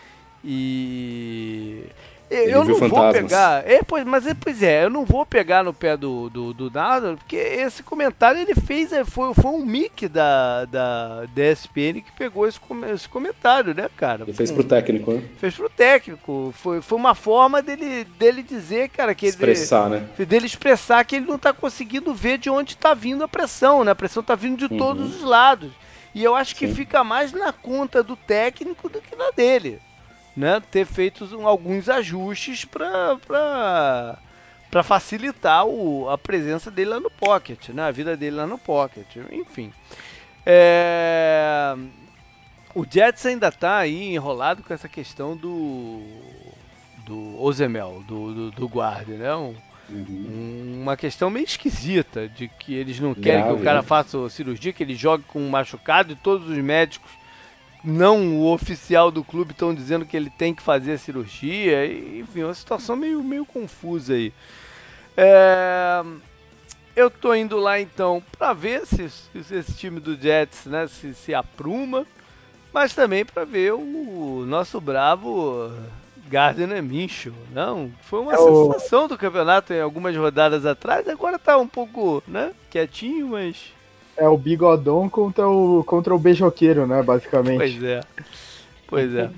[0.43, 1.85] E
[2.31, 3.69] eu não vou pegar.
[3.69, 6.71] É, pois, mas é, pois é, eu não vou pegar no pé do, do, do
[6.71, 8.93] nada, porque esse comentário ele fez.
[8.93, 12.61] É, foi, foi um mic da, da, da ESPN que pegou esse,
[12.93, 14.25] esse comentário, né, cara?
[14.25, 15.23] Ele fez pro técnico, né?
[15.39, 16.53] Fez pro técnico.
[16.57, 19.97] Foi, foi uma forma dele, dele dizer, cara, que expressar, ele.
[19.97, 20.27] Expressar, né?
[20.27, 23.93] Dele expressar que ele não tá conseguindo ver de onde tá vindo a pressão, né?
[23.93, 24.79] A pressão tá vindo de uhum.
[24.79, 25.71] todos os lados.
[26.15, 26.75] E eu acho que Sim.
[26.75, 29.81] fica mais na conta do técnico do que na dele
[30.39, 33.19] né, ter feito alguns ajustes para
[34.71, 38.59] para facilitar o, a presença dele lá no pocket, né, a vida dele lá no
[38.59, 39.73] pocket, enfim.
[40.47, 41.75] É,
[42.75, 46.03] o Jets ainda está aí enrolado com essa questão do
[47.05, 49.35] do Ozemel, do, do, do guarda, né?
[49.35, 49.55] Um,
[49.89, 50.81] uhum.
[50.83, 53.87] Uma questão meio esquisita de que eles não querem Grave, que o cara né?
[53.87, 57.18] faça cirurgia, que ele jogue com um machucado e todos os médicos
[57.85, 61.87] não o oficial do clube estão dizendo que ele tem que fazer a cirurgia.
[61.87, 64.33] Enfim, uma situação meio, meio confusa aí.
[65.17, 66.05] É,
[66.95, 71.15] eu tô indo lá então para ver se, se, esse time do Jets né, se,
[71.15, 72.07] se apruma,
[72.73, 75.73] mas também para ver o nosso bravo
[76.29, 77.35] Gardner Minshew.
[77.53, 79.09] Não, foi uma é sensação o...
[79.09, 81.09] do campeonato em algumas rodadas atrás.
[81.09, 83.73] Agora tá um pouco, né, quietinho, mas
[84.19, 87.59] é o bigodão contra o, contra o beijoqueiro, né, basicamente.
[87.59, 88.01] Pois é.
[88.89, 89.31] Pois é.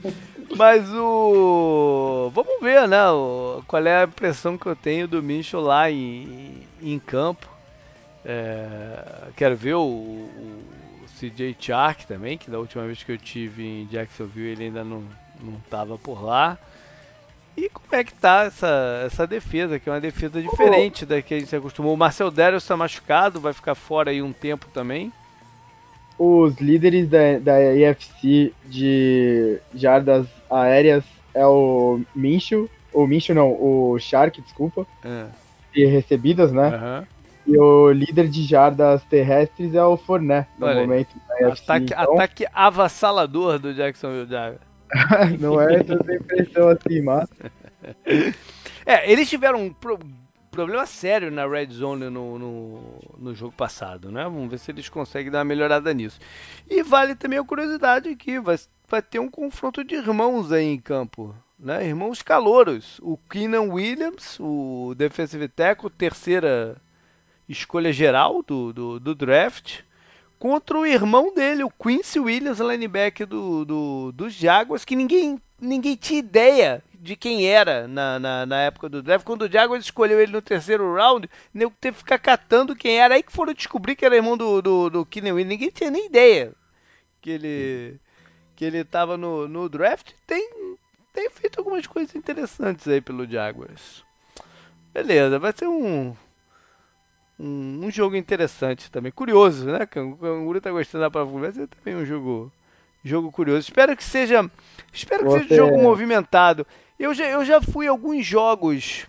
[0.57, 2.31] Mas o.
[2.35, 3.09] Vamos ver, né?
[3.11, 3.63] O...
[3.67, 7.49] Qual é a impressão que eu tenho do Micho lá em, em campo.
[8.25, 9.29] É...
[9.37, 10.65] Quero ver o, o
[11.19, 15.03] CJ Chark também, que da última vez que eu tive em Jacksonville ele ainda não,
[15.41, 16.59] não tava por lá.
[17.57, 21.35] E como é que tá essa, essa defesa, que é uma defesa diferente da que
[21.35, 21.93] a gente acostumou.
[21.93, 25.13] O Marcel Darius está machucado, vai ficar fora aí um tempo também.
[26.19, 33.99] Os líderes da, da EFC de jardas aéreas é o Minshew, o Minshew não, o
[33.99, 35.27] Shark, desculpa, é.
[35.75, 36.69] e recebidas, né?
[36.69, 37.07] Uhum.
[37.47, 41.63] E o líder de jardas terrestres é o Fournette, no Olha, momento da EFC.
[41.63, 42.15] Ataque, então...
[42.15, 44.70] ataque avassalador do Jacksonville Jaguars.
[45.39, 47.29] não é essa impressão assim, mas.
[48.85, 49.99] É, eles tiveram um pro...
[50.51, 54.25] problema sério na Red Zone no, no, no, jogo passado, né?
[54.25, 56.19] Vamos ver se eles conseguem dar uma melhorada nisso.
[56.69, 58.57] E vale também a curiosidade aqui, vai,
[58.89, 61.35] vai ter um confronto de irmãos aí em campo.
[61.59, 61.87] Né?
[61.87, 62.99] Irmãos calouros.
[63.03, 66.77] O Keenan Williams, o defensive tackle, terceira
[67.49, 69.81] escolha geral do, do, do draft
[70.41, 75.95] contra o irmão dele, o Quincy Williams, linebacker do, do, dos Jaguars, que ninguém, ninguém
[75.95, 79.25] tinha ideia de quem era na, na, na, época do draft.
[79.25, 83.15] Quando o Jaguars escolheu ele no terceiro round, nego teve que ficar catando quem era.
[83.15, 85.51] Aí que foram descobrir que era irmão do, do, do Keenan Williams.
[85.51, 86.53] Ninguém tinha nem ideia
[87.21, 88.01] que ele
[88.57, 90.13] que ele estava no, no draft.
[90.27, 90.77] Tem,
[91.13, 94.05] tem feito algumas coisas interessantes aí pelo Jaguars.
[94.93, 96.15] Beleza, vai ser um
[97.41, 99.11] um, um, jogo interessante também.
[99.11, 99.85] Curioso, né?
[99.85, 102.53] O Canguru tá gostando da prova vai ser também um jogo,
[103.03, 103.61] jogo curioso.
[103.61, 104.49] Espero que seja.
[104.93, 105.49] Espero que Você...
[105.49, 106.67] seja um jogo movimentado.
[106.99, 109.07] Eu já, eu já fui alguns jogos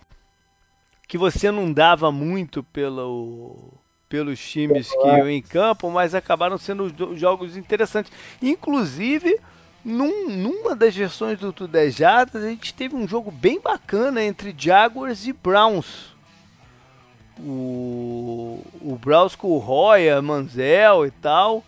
[1.06, 3.74] que você não dava muito pelo,
[4.08, 8.10] pelos times que iam em campo, mas acabaram sendo jogos interessantes.
[8.40, 9.38] Inclusive,
[9.84, 15.26] num, numa das versões do Tudejadas, a gente teve um jogo bem bacana entre Jaguars
[15.26, 16.11] e Browns.
[17.40, 21.64] O, o Browns com o Roya, Manzel e tal.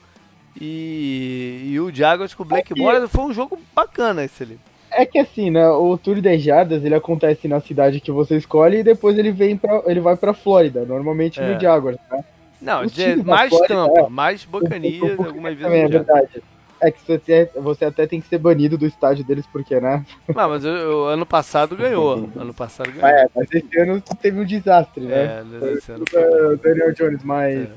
[0.61, 4.59] E, e o Jaguars com o Blake é Foi um jogo bacana esse ali.
[4.91, 5.69] É que assim, né?
[5.69, 9.57] O Tour de Jardas ele acontece na cidade que você escolhe e depois ele vem
[9.57, 11.53] para ele vai para Flórida, normalmente é.
[11.53, 12.25] no Jaguars, né?
[12.61, 12.83] Não,
[13.25, 15.63] mais Flórida, Tampa, é, mais Bocanias, algumas vezes.
[15.63, 16.43] Também é verdade.
[16.85, 20.05] É que você, você até tem que ser banido do estádio deles, porque, né?
[20.29, 22.29] Não, mas o, ano passado ganhou.
[22.37, 23.09] ano passado ganhou.
[23.09, 25.43] É, mas esse ano teve um desastre, né?
[25.63, 26.57] É, esse ano foi.
[26.59, 27.71] Daniel Jones, mas.
[27.71, 27.73] É.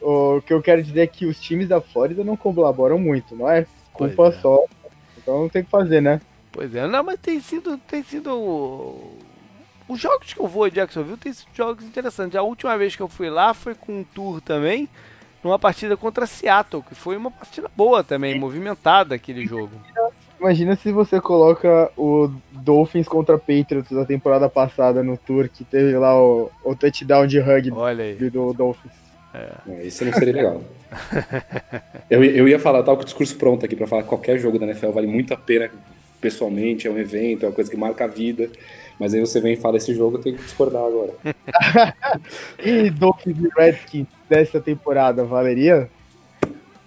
[0.00, 3.50] O que eu quero dizer é que os times da Flórida não colaboram muito, não
[3.50, 4.32] é culpa é.
[4.32, 4.64] só.
[5.16, 6.20] Então não tem o que fazer, né?
[6.52, 7.76] Pois é, não, mas tem sido.
[7.76, 8.30] Tem sido.
[9.88, 12.36] Os jogos que eu vou em Jacksonville tem sido jogos interessantes.
[12.36, 14.88] A última vez que eu fui lá foi com um tour também
[15.42, 19.72] numa partida contra Seattle, que foi uma partida boa também, movimentada aquele jogo.
[20.40, 25.96] Imagina se você coloca o Dolphins contra Patriots da temporada passada no tour, que teve
[25.98, 28.92] lá o, o touchdown de rugby do Dolphins.
[29.34, 29.50] É.
[29.68, 30.62] É, isso não seria legal.
[32.08, 34.58] eu, eu ia falar, tal com o discurso pronto aqui, para falar que qualquer jogo
[34.58, 35.70] da NFL vale muito a pena
[36.20, 38.48] pessoalmente, é um evento, é uma coisa que marca a vida.
[38.98, 41.12] Mas aí você vem e fala esse jogo, eu tenho que discordar agora.
[42.58, 45.88] e Dolphins e Redskins dessa temporada, valeria?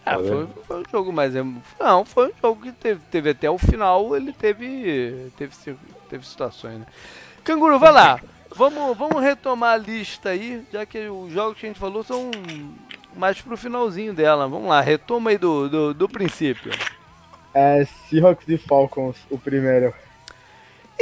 [0.05, 1.43] Ah, foi, foi, um jogo, mas é,
[1.79, 5.53] não, foi um jogo que teve, teve até o final, ele teve, teve,
[6.09, 6.85] teve situações, né?
[7.43, 8.19] Canguru, vai lá.
[8.53, 12.29] Vamos, vamos retomar a lista aí, já que os jogos que a gente falou são
[13.15, 14.47] mais pro finalzinho dela.
[14.47, 16.71] Vamos lá, retoma aí do, do, do princípio.
[17.53, 19.93] É Seahawks e Falcons, o primeiro.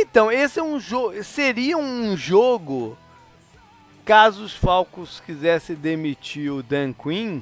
[0.01, 1.23] Então, esse é um jogo.
[1.23, 2.97] Seria um jogo.
[4.05, 7.41] Caso os Falcons quisessem demitir o Dan Quinn,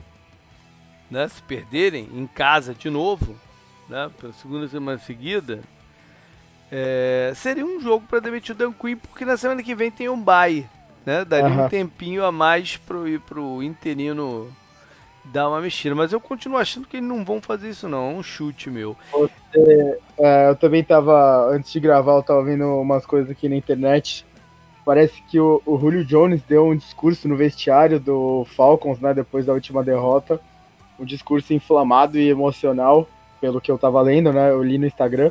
[1.10, 3.38] né, se perderem em casa de novo,
[3.88, 5.62] né, pela segunda semana seguida,
[6.70, 10.10] é, seria um jogo para demitir o Dan Quinn, porque na semana que vem tem
[10.10, 10.68] um bye,
[11.06, 11.66] né, daria uhum.
[11.66, 14.54] um tempinho a mais pro, pro interino
[15.32, 15.96] dar uma mexida.
[15.96, 18.12] Mas eu continuo achando que eles não vão fazer isso, não.
[18.12, 18.96] É um chute meu.
[19.12, 23.56] Você, é, eu também tava, antes de gravar, eu tava vendo umas coisas aqui na
[23.56, 24.26] internet.
[24.86, 29.46] Parece que o, o Julio Jones deu um discurso no vestiário do Falcons, né, depois
[29.46, 30.40] da última derrota.
[31.00, 33.08] Um discurso inflamado e emocional,
[33.40, 35.30] pelo que eu tava lendo, né, eu li no Instagram.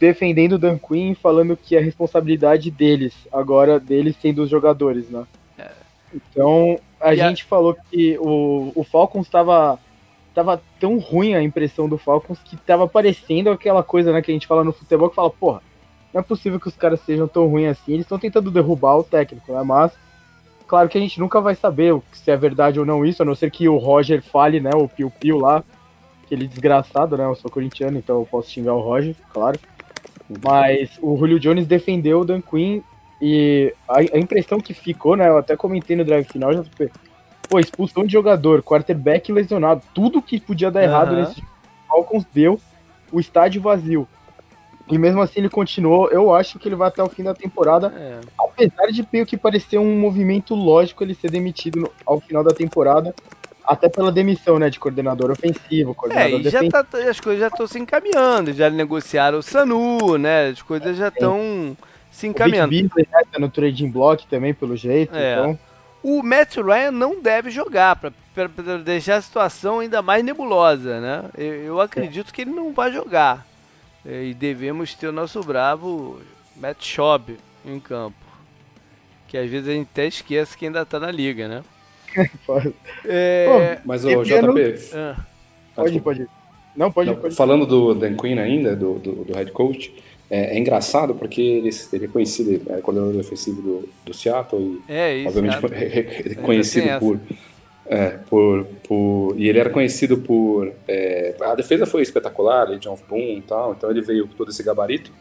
[0.00, 5.24] Defendendo o Dan Quinn, falando que a responsabilidade deles, agora deles sendo os jogadores, né.
[5.58, 5.70] É.
[6.14, 7.46] Então, a e gente a...
[7.46, 9.78] falou que o, o Falcons estava
[10.34, 14.34] tava tão ruim a impressão do Falcons que tava parecendo aquela coisa né, que a
[14.34, 15.62] gente fala no futebol que fala, porra,
[16.12, 17.92] não é possível que os caras sejam tão ruins assim.
[17.92, 19.62] Eles estão tentando derrubar o técnico, né?
[19.62, 19.92] Mas,
[20.66, 23.34] claro que a gente nunca vai saber se é verdade ou não isso, a não
[23.34, 24.70] ser que o Roger fale, né?
[24.74, 25.64] O Piu Piu lá,
[26.22, 27.24] aquele desgraçado, né?
[27.24, 29.58] Eu sou corintiano, então eu posso xingar o Roger, claro.
[30.42, 32.80] Mas o Julio Jones defendeu o Dan Quinn
[33.20, 35.28] e a, a, impressão que ficou, né?
[35.28, 36.62] Eu até comentei no drive final, já
[37.48, 41.20] pô, expulsão de jogador, quarterback lesionado, tudo que podia dar errado uhum.
[41.20, 41.42] nesse
[41.88, 42.60] Falcons deu,
[43.10, 44.06] o estádio vazio.
[44.88, 47.92] E mesmo assim ele continuou, eu acho que ele vai até o fim da temporada,
[47.96, 48.20] é.
[48.38, 52.54] apesar de meio que parecer um movimento lógico ele ser demitido no, ao final da
[52.54, 53.12] temporada,
[53.64, 57.66] até pela demissão, né, de coordenador ofensivo, coordenador é, já tá, as coisas já estão
[57.66, 61.76] se encaminhando, já negociaram o Sanu, né, as coisas já estão
[62.16, 62.68] se encaminhando.
[62.68, 65.14] O Big né, tá no trading block também, pelo jeito.
[65.14, 65.32] É.
[65.34, 65.58] Então...
[66.02, 68.46] O Matt Ryan não deve jogar, para
[68.84, 71.24] deixar a situação ainda mais nebulosa, né?
[71.36, 72.32] Eu, eu acredito é.
[72.32, 73.44] que ele não vai jogar.
[74.04, 76.20] E devemos ter o nosso bravo
[76.56, 78.14] Matt Schaub em campo.
[79.26, 81.64] Que às vezes a gente até esquece que ainda está na liga, né?
[83.04, 83.80] é...
[83.84, 84.94] Mas o JP.
[84.94, 85.16] Ah.
[85.74, 86.26] Pode, pode.
[86.76, 87.34] Não, pode, não, pode.
[87.34, 89.92] Falando do Dan Quinn ainda, do, do, do head coach,
[90.30, 94.82] é, é, engraçado porque ele, ele é conhecido, ele é coordenador defensivo do, do Seattle
[94.88, 97.20] e é, isso, obviamente é, conhecido por,
[97.86, 103.38] é, por, por, e ele era conhecido por é, a defesa foi espetacular, John Boone
[103.38, 105.12] e tal, então ele veio com todo esse gabarito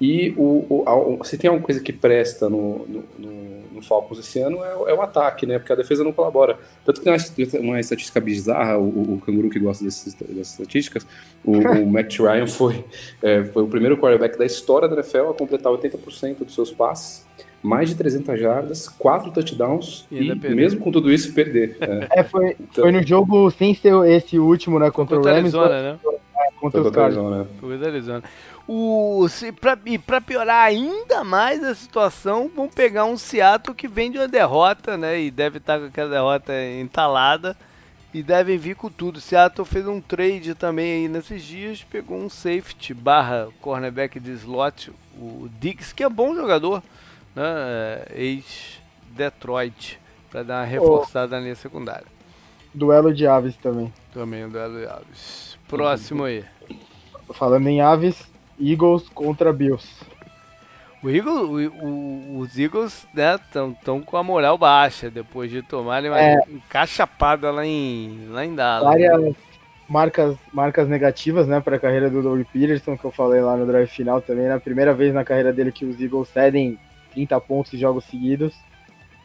[0.00, 4.38] e o, o, se tem alguma coisa que presta no, no, no, no Falcons esse
[4.40, 5.58] ano é, é, o ataque, né?
[5.58, 6.58] Porque a defesa não colabora.
[6.84, 7.16] Tanto que uma,
[7.60, 11.06] uma estatística bizarra, o, o canguru que gosta desses, dessas estatísticas,
[11.42, 12.84] o, o Matt Ryan foi,
[13.22, 17.24] é, foi o primeiro quarterback da história da NFL a completar 80% dos seus passes
[17.62, 21.76] mais de 300 jardas, 4 touchdowns e, e mesmo com tudo isso perder.
[21.80, 22.84] É, é foi, então...
[22.84, 25.98] foi no jogo sem ser esse último, né, contra, contra o Rams, Arizona, né?
[26.60, 27.16] contra os caras.
[27.16, 27.46] Né?
[27.60, 28.22] Foi da Arizona.
[28.68, 33.86] O, se, pra, e para piorar ainda mais a situação, vão pegar um Seattle que
[33.86, 35.20] vem de uma derrota, né?
[35.20, 37.56] E deve estar com aquela derrota entalada.
[38.12, 39.20] E devem vir com tudo.
[39.20, 41.84] Seattle fez um trade também aí nesses dias.
[41.84, 46.82] Pegou um safety barra cornerback de slot, o Diggs, que é bom jogador,
[47.34, 47.44] né?
[47.44, 50.00] É, Ex-Detroit,
[50.30, 51.38] para dar uma reforçada oh.
[51.38, 52.06] na linha secundária.
[52.74, 53.92] Duelo de aves também.
[54.12, 55.58] Também um duelo de aves.
[55.68, 56.44] Próximo aí.
[57.34, 58.26] Falando em aves,
[58.60, 59.88] Eagles contra Bills.
[61.02, 66.10] O Eagles, o, o, os Eagles estão né, com a moral baixa depois de tomarem
[66.10, 68.90] uma é, encaixapada lá em, lá em Dallas.
[68.90, 69.34] Várias né?
[69.88, 73.66] marcas, marcas negativas né, para a carreira do Doug Peterson, que eu falei lá no
[73.66, 74.48] drive final também.
[74.48, 76.78] Na primeira vez na carreira dele que os Eagles cedem
[77.12, 78.54] 30 pontos em jogos seguidos.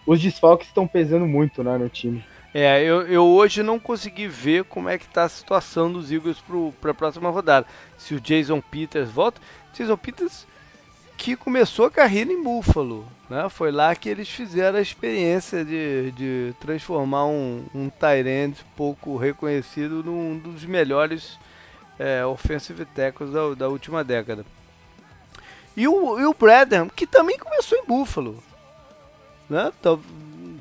[0.05, 2.23] Os desfalques estão pesando muito né, no time.
[2.53, 6.37] É, eu, eu hoje não consegui ver como é que está a situação dos Eagles
[6.81, 7.65] para a próxima rodada.
[7.97, 9.41] Se o Jason Peters volta.
[9.73, 10.45] Jason Peters
[11.21, 13.07] que começou a carreira em Buffalo.
[13.29, 13.47] Né?
[13.47, 20.03] Foi lá que eles fizeram a experiência de, de transformar um, um Tyrant pouco reconhecido
[20.03, 21.37] num dos melhores
[21.99, 24.43] é, offensive tackles da, da última década.
[25.77, 28.43] E o, e o Bradham, que também começou em Buffalo.
[29.47, 29.71] Né?
[29.79, 30.01] Então,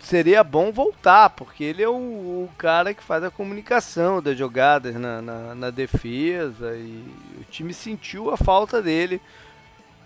[0.01, 4.95] seria bom voltar, porque ele é o, o, cara que faz a comunicação das jogadas
[4.95, 7.05] na, na, na, defesa e
[7.41, 9.21] o time sentiu a falta dele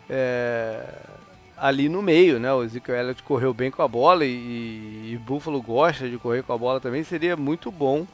[0.08, 0.84] é,
[1.56, 2.52] ali no meio, né?
[2.52, 6.52] O Ezekiel Elliott correu bem com a bola e, e Buffalo gosta de correr com
[6.52, 8.06] a bola também, seria muito bom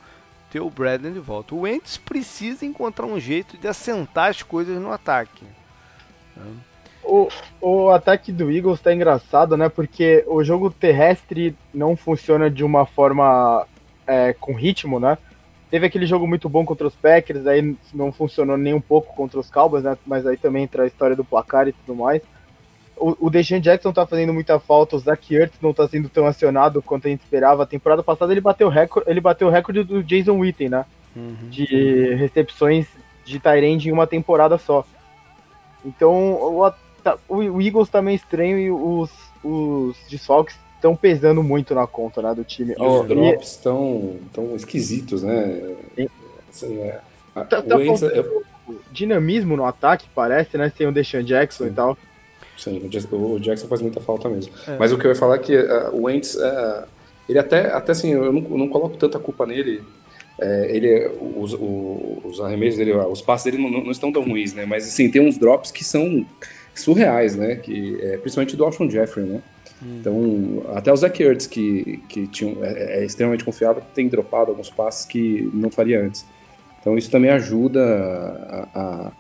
[0.50, 1.54] ter o Bradley de volta.
[1.54, 5.44] O Wentz precisa encontrar um jeito de assentar as coisas no ataque.
[6.36, 6.52] Né?
[7.02, 7.28] O,
[7.60, 9.68] o ataque do Eagles está engraçado, né?
[9.68, 13.66] Porque o jogo terrestre não funciona de uma forma
[14.06, 15.16] é, com ritmo, né?
[15.70, 19.38] Teve aquele jogo muito bom contra os Packers, aí não funcionou nem um pouco contra
[19.38, 19.96] os Cowboys, né?
[20.04, 22.20] Mas aí também entra a história do placar e tudo mais.
[22.96, 26.26] O, o Deshaun Jackson tá fazendo muita falta, o Zach Ertz não tá sendo tão
[26.26, 27.62] acionado quanto a gente esperava.
[27.62, 30.84] A temporada passada ele bateu o recorde, ele bateu o recorde do Jason Witten, né?
[31.14, 31.48] Uhum.
[31.48, 32.86] De recepções
[33.24, 34.84] de Tyrande em uma temporada só.
[35.84, 36.72] Então o,
[37.28, 39.10] o, Eagles tá meio estranho e os,
[39.42, 42.74] os desfalques estão pesando muito na conta né, do time.
[42.78, 45.76] E os drops estão tão esquisitos, né?
[46.48, 47.00] Assim, é,
[47.34, 48.24] tá, tá é...
[48.90, 50.72] dinamismo no ataque, parece, né?
[50.76, 51.70] Sem o Deshaun Jackson Sim.
[51.70, 51.98] e tal.
[52.56, 54.52] Sim, o Jackson faz muita falta mesmo.
[54.66, 54.76] É.
[54.76, 56.86] Mas o que eu ia falar é que uh, o Wentz, uh,
[57.28, 59.82] ele até, até assim, eu não, não coloco tanta culpa nele.
[60.38, 64.54] É, ele, os, os, os arremessos dele, os passes dele não, não, estão tão ruins,
[64.54, 64.64] né?
[64.64, 66.26] Mas assim, tem uns drops que são
[66.74, 67.56] surreais, né?
[67.56, 69.40] Que, é, principalmente do Alshon Jeffrey, né?
[69.82, 69.98] Hum.
[70.00, 74.70] Então, até o Zach Ertz, que, que tinha, é, é, extremamente confiável, tem dropado alguns
[74.70, 76.26] passes que não faria antes.
[76.80, 77.82] Então, isso também ajuda
[78.74, 79.10] a,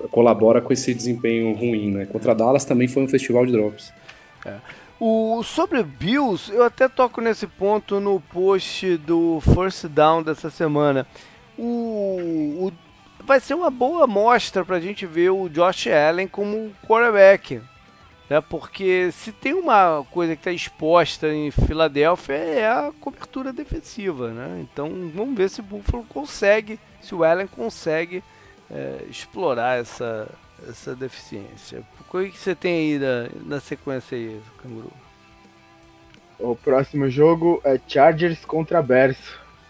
[0.00, 2.06] a colabora com esse desempenho ruim, né?
[2.06, 3.92] Contra Dallas também foi um festival de drops.
[4.44, 4.56] É.
[4.98, 11.06] O, sobre Bills, eu até toco nesse ponto no post do First Down dessa semana.
[11.58, 12.72] O, o
[13.30, 17.62] vai ser uma boa mostra para a gente ver o Josh Allen como quarterback.
[18.28, 18.40] Né?
[18.40, 24.32] Porque se tem uma coisa que está exposta em Filadélfia é a cobertura defensiva.
[24.32, 24.62] Né?
[24.62, 28.20] Então vamos ver se o Buffalo consegue, se o Allen consegue
[28.68, 30.28] é, explorar essa,
[30.68, 31.84] essa deficiência.
[32.00, 34.90] O que você tem aí na, na sequência aí, Canguru?
[36.36, 39.18] O próximo jogo é Chargers contra Bears.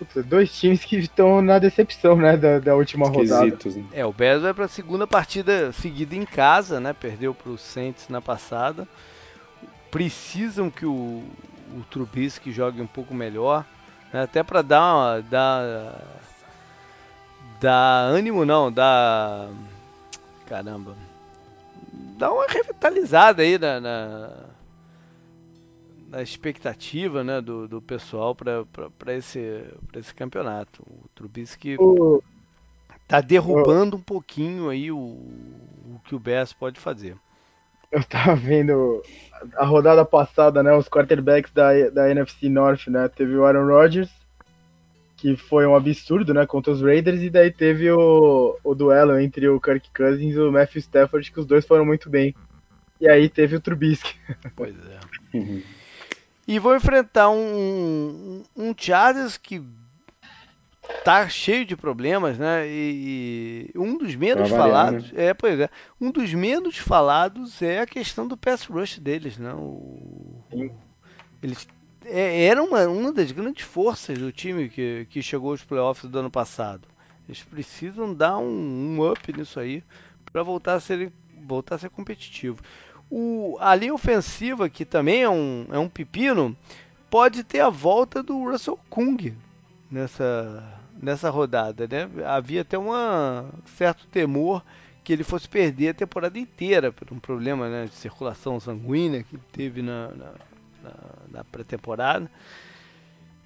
[0.00, 3.44] Putz, dois times que estão na decepção, né, da, da última rodada.
[3.66, 3.84] Né?
[3.92, 6.94] É, o Bears vai para a segunda partida seguida em casa, né?
[6.94, 8.88] Perdeu para o Saints na passada.
[9.90, 11.22] Precisam que o,
[11.76, 13.66] o Trubisky jogue um pouco melhor,
[14.10, 16.02] né, até para dar, uma, dar
[17.60, 19.50] dar ânimo não, dar
[20.46, 20.96] caramba,
[22.16, 24.30] dá uma revitalizada aí na, na
[26.10, 30.82] na expectativa né, do, do pessoal para esse, esse campeonato.
[30.82, 31.76] O Trubisky
[33.02, 37.16] está derrubando um pouquinho aí o, o que o Bears pode fazer.
[37.92, 39.02] Eu estava vendo
[39.56, 44.10] a rodada passada, né, os quarterbacks da, da NFC North, né, teve o Aaron Rodgers,
[45.16, 49.48] que foi um absurdo, né, contra os Raiders, e daí teve o, o duelo entre
[49.48, 52.34] o Kirk Cousins e o Matthew Stafford, que os dois foram muito bem.
[53.00, 54.14] E aí teve o Trubisky.
[54.54, 55.00] Pois é.
[56.50, 59.62] E vou enfrentar um, um Chargers que
[61.04, 62.66] tá cheio de problemas, né?
[62.66, 65.26] E, e um dos menos falados, né?
[65.26, 65.70] é, pois é,
[66.00, 69.54] um dos menos falados é a questão do pass rush deles, né?
[69.54, 70.42] O,
[71.40, 71.68] eles
[72.04, 76.18] é, era uma, uma das grandes forças do time que, que chegou aos playoffs do
[76.18, 76.88] ano passado.
[77.28, 79.84] Eles precisam dar um, um up nisso aí
[80.32, 81.12] para voltar a ser
[81.46, 82.60] voltar a ser competitivo.
[83.10, 86.56] O, a linha ofensiva, que também é um, é um pepino,
[87.10, 89.34] pode ter a volta do Russell Kung
[89.90, 91.88] nessa, nessa rodada.
[91.88, 92.08] Né?
[92.24, 92.90] Havia até um
[93.76, 94.64] certo temor
[95.02, 99.36] que ele fosse perder a temporada inteira por um problema né, de circulação sanguínea que
[99.50, 100.32] teve na, na,
[100.82, 100.94] na,
[101.32, 102.30] na pré-temporada.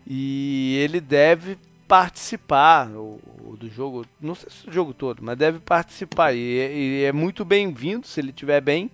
[0.06, 1.56] E ele deve
[1.88, 6.34] participar do jogo, não sei se o jogo todo, mas deve participar.
[6.34, 8.90] E, e é muito bem-vindo se ele estiver bem,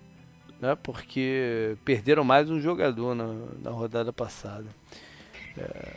[0.61, 4.65] né, porque perderam mais um jogador na, na rodada passada.
[5.57, 5.95] É,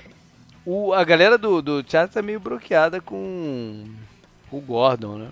[0.64, 3.84] o, a galera do, do teatro tá meio bloqueada com
[4.50, 5.28] o Gordon, né?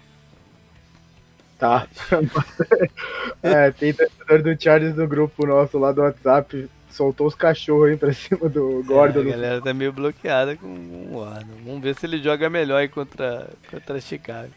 [1.59, 1.87] Tá.
[3.43, 6.69] é, tem torcedor do Charles no grupo nosso lá do WhatsApp.
[6.91, 9.21] Soltou os cachorros aí pra cima do Gordon.
[9.21, 11.55] É, a galera tá meio bloqueada com o Gordon.
[11.65, 14.53] Vamos ver se ele joga melhor aí contra, contra Chicago.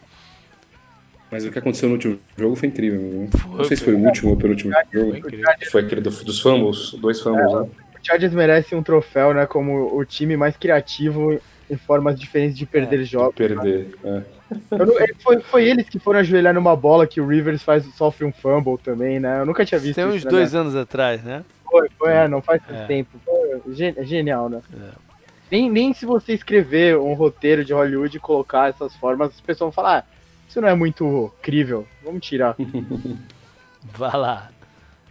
[1.31, 3.01] Mas o que aconteceu no último jogo foi incrível.
[3.01, 3.29] Né?
[3.31, 5.19] Foi, não sei se foi o último ou penúltimo jogo.
[5.19, 7.69] Foi, foi aquele do, dos fumbles, dois fumbles, é, né?
[7.95, 9.45] O Chargers merece um troféu, né?
[9.45, 13.35] Como o time mais criativo em formas diferentes de perder é, jogos.
[13.35, 14.23] De perder, né?
[14.31, 14.35] é.
[14.77, 14.85] Não,
[15.19, 18.77] foi, foi eles que foram ajoelhar numa bola que o Rivers faz, sofre um fumble
[18.77, 19.41] também, né?
[19.41, 21.43] Eu nunca tinha visto Tem uns isso, dois anos atrás, né?
[21.63, 22.85] Foi, foi, é, não faz é.
[22.85, 23.17] tempo.
[23.25, 24.61] Foi, é genial, né?
[24.73, 25.05] É.
[25.51, 29.67] Nem, nem se você escrever um roteiro de Hollywood e colocar essas formas, as pessoas
[29.67, 30.03] vão falar, ah,
[30.47, 32.55] isso não é muito crível, vamos tirar.
[33.83, 34.51] Vá lá.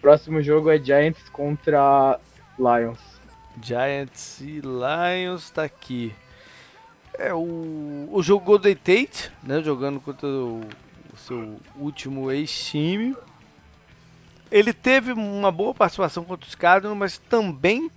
[0.00, 2.18] Próximo jogo é Giants contra
[2.58, 3.00] Lions.
[3.62, 6.12] Giants e Lions tá aqui.
[7.14, 10.60] É o, o jogo Golden Tate, né, jogando contra o,
[11.12, 13.16] o seu último ex-time.
[14.50, 17.90] Ele teve uma boa participação contra os Cardinals, mas também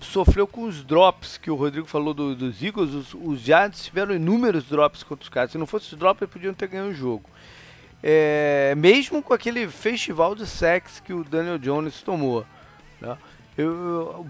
[0.00, 2.94] sofreu com os drops que o Rodrigo falou do, dos Eagles.
[2.94, 5.52] Os, os Giants tiveram inúmeros drops contra os Cardinals.
[5.52, 7.28] Se não fosse os drops, eles podiam ter ganho o jogo.
[8.02, 12.44] É, mesmo com aquele festival de sexo que o Daniel Jones tomou.
[13.00, 13.16] Né?
[13.56, 14.26] Eu,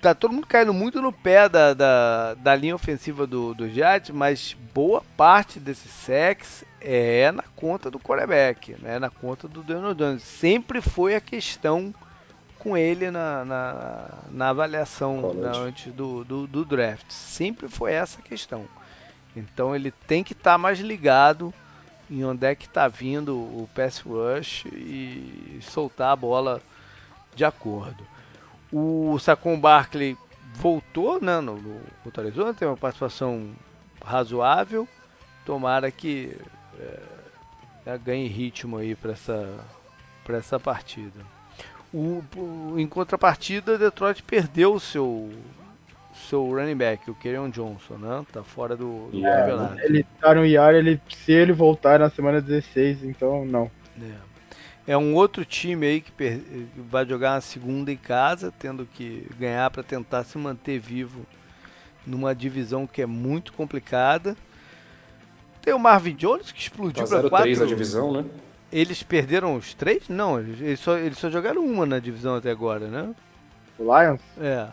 [0.00, 4.10] tá todo mundo caindo muito no pé da, da, da linha ofensiva do, do Jets,
[4.10, 8.98] mas boa parte desse sex é na conta do quarterback, né?
[8.98, 10.22] na conta do Daniel Jones.
[10.22, 11.94] Sempre foi a questão
[12.64, 17.04] com ele na, na, na avaliação né, antes do, do, do, draft.
[17.10, 18.64] Sempre foi essa a questão.
[19.36, 21.52] Então ele tem que estar tá mais ligado
[22.10, 26.62] em onde é que está vindo o pass rush e soltar a bola
[27.34, 28.02] de acordo.
[28.72, 30.16] O Sacon Barkley
[30.54, 33.52] voltou né, no, no, contra o Arizona, tem uma participação
[34.02, 34.88] razoável.
[35.44, 36.34] Tomara que
[37.84, 39.60] é, ganhe ritmo aí para essa,
[40.30, 41.33] essa partida.
[41.94, 42.24] O,
[42.76, 45.30] em contrapartida, Detroit perdeu o seu
[46.28, 48.26] seu running back, o Kerryon Johnson, né?
[48.32, 49.80] Tá fora do, do yeah, campeonato.
[49.80, 53.70] Ele tá no IAR, ele, se ele voltar na semana 16, então não.
[54.00, 54.34] É.
[54.86, 56.12] É um outro time aí que
[56.76, 61.24] vai jogar uma segunda em casa, tendo que ganhar para tentar se manter vivo
[62.06, 64.36] numa divisão que é muito complicada.
[65.62, 67.60] Tem o Marvin Jones que explodiu tá para 4.
[67.60, 68.24] na divisão, né?
[68.74, 70.08] Eles perderam os três?
[70.08, 73.14] Não, eles só, eles só jogaram uma na divisão até agora, né?
[73.78, 74.20] O Lions?
[74.40, 74.66] É.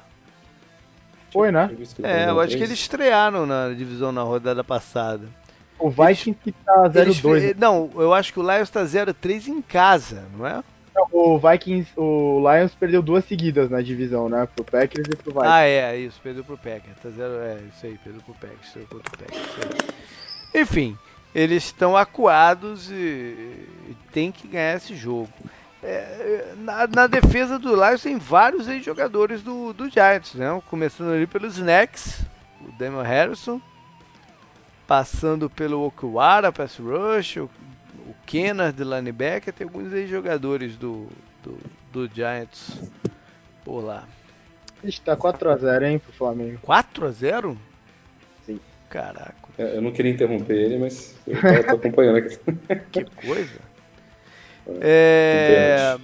[1.32, 1.70] Foi, né?
[2.02, 5.28] É, eu acho que eles estrearam na divisão na rodada passada.
[5.78, 7.42] O Vikings que tá 0-2.
[7.42, 7.56] Né?
[7.56, 10.64] Não, eu acho que o Lions tá 0-3 em casa, não é?
[10.96, 14.48] Não, o Vikings, o Lions perdeu duas seguidas na divisão, né?
[14.56, 15.48] Pro Packers e pro Vikings.
[15.48, 16.98] Ah, é, isso, perdeu pro Packers.
[17.04, 19.78] Tá zero, é, isso aí, perdeu pro Packers, perdeu pro Packers.
[20.56, 20.98] Enfim,
[21.34, 25.30] eles estão acuados e, e tem que ganhar esse jogo.
[25.84, 30.62] É, na, na, defesa do Lions tem vários jogadores do, do Giants, né?
[30.70, 32.24] Começando ali pelos Snacks,
[32.62, 33.60] o Damon Harrison,
[34.86, 37.50] passando pelo Okuara, pass rush, o,
[38.06, 41.08] o Kennard de linebacker, tem alguns jogadores do,
[41.42, 41.58] do,
[41.92, 42.80] do, Giants
[43.66, 44.04] por lá.
[44.84, 46.60] Está 4x0, hein, pro Flamengo.
[46.64, 47.58] 4x0?
[48.92, 49.34] Caraca.
[49.58, 52.38] É, eu não queria interromper ele, mas eu tô, acompanhando aqui.
[52.92, 53.60] que coisa.
[54.82, 55.98] É...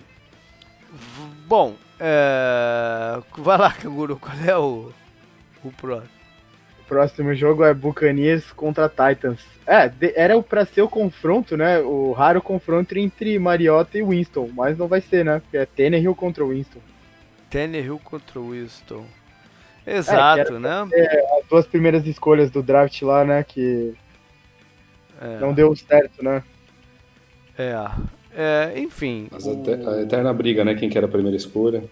[1.45, 3.21] Bom, é...
[3.37, 4.91] vai lá, Canguru, qual é o,
[5.63, 6.17] o próximo?
[6.87, 9.41] próximo jogo é Buccaneers contra Titans.
[9.67, 11.79] É, era para ser o confronto, né?
[11.79, 15.39] O raro confronto entre Mariota e Winston, mas não vai ser, né?
[15.41, 16.79] Porque é Tannehill contra o Winston.
[17.49, 19.05] Tannehill contra o Winston.
[19.87, 20.85] Exato, é, né?
[21.39, 23.41] as duas primeiras escolhas do draft lá, né?
[23.41, 23.93] Que
[25.21, 25.39] é.
[25.39, 26.43] não deu certo, né?
[27.57, 27.73] É.
[28.35, 29.27] é enfim.
[29.31, 29.63] Mas o...
[29.89, 30.75] a eterna briga, né?
[30.75, 31.83] Quem que era a primeira escolha.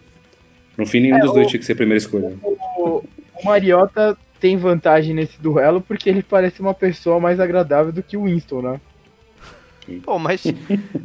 [0.78, 1.50] No fim, nenhum é, dos dois o...
[1.50, 2.34] tinha que ser a primeira escolha.
[2.44, 3.02] O,
[3.34, 8.18] o Mariota tem vantagem nesse duelo porque ele parece uma pessoa mais agradável do que
[8.18, 8.82] o Winston, né?
[10.04, 10.44] Pô, mas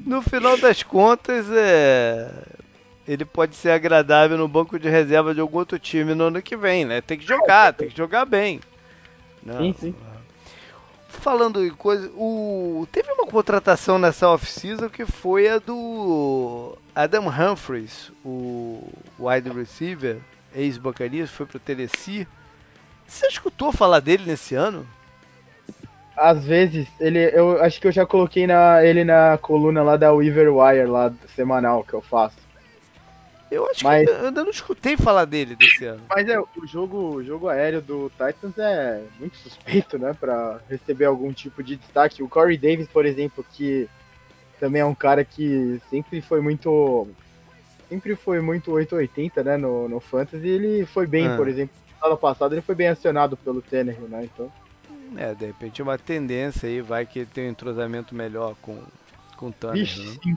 [0.06, 2.28] no final das contas, é...
[3.06, 6.56] ele pode ser agradável no banco de reserva de algum outro time no ano que
[6.56, 7.00] vem, né?
[7.00, 8.60] Tem que jogar, tem que jogar bem.
[9.42, 9.58] Não.
[9.58, 9.94] Sim, sim.
[11.08, 18.12] Falando em coisa, o teve uma contratação nessa off-season que foi a do Adam Humphries,
[18.24, 18.88] o
[19.18, 20.18] wide receiver,
[20.54, 22.26] ex-Bacanias, foi pro Tennessee.
[23.06, 24.86] Você escutou falar dele nesse ano?
[26.20, 30.12] às vezes, ele, eu acho que eu já coloquei na, ele na coluna lá da
[30.12, 32.36] Weaver Wire, lá semanal que eu faço.
[33.50, 36.02] Eu acho mas, que eu ainda não escutei falar dele desse ano.
[36.08, 41.06] Mas é, o jogo, o jogo aéreo do Titans é muito suspeito, né, para receber
[41.06, 42.22] algum tipo de destaque.
[42.22, 43.88] O Corey Davis, por exemplo, que
[44.60, 47.08] também é um cara que sempre foi muito
[47.88, 51.36] sempre foi muito 880, né, no, no fantasy, ele foi bem, ah.
[51.36, 54.52] por exemplo, no ano passado ele foi bem acionado pelo Tannehill, né, então...
[55.16, 58.80] É, de repente é uma tendência aí, vai que ele tem um entrosamento melhor com,
[59.36, 59.84] com o Tanner.
[59.98, 60.36] Né?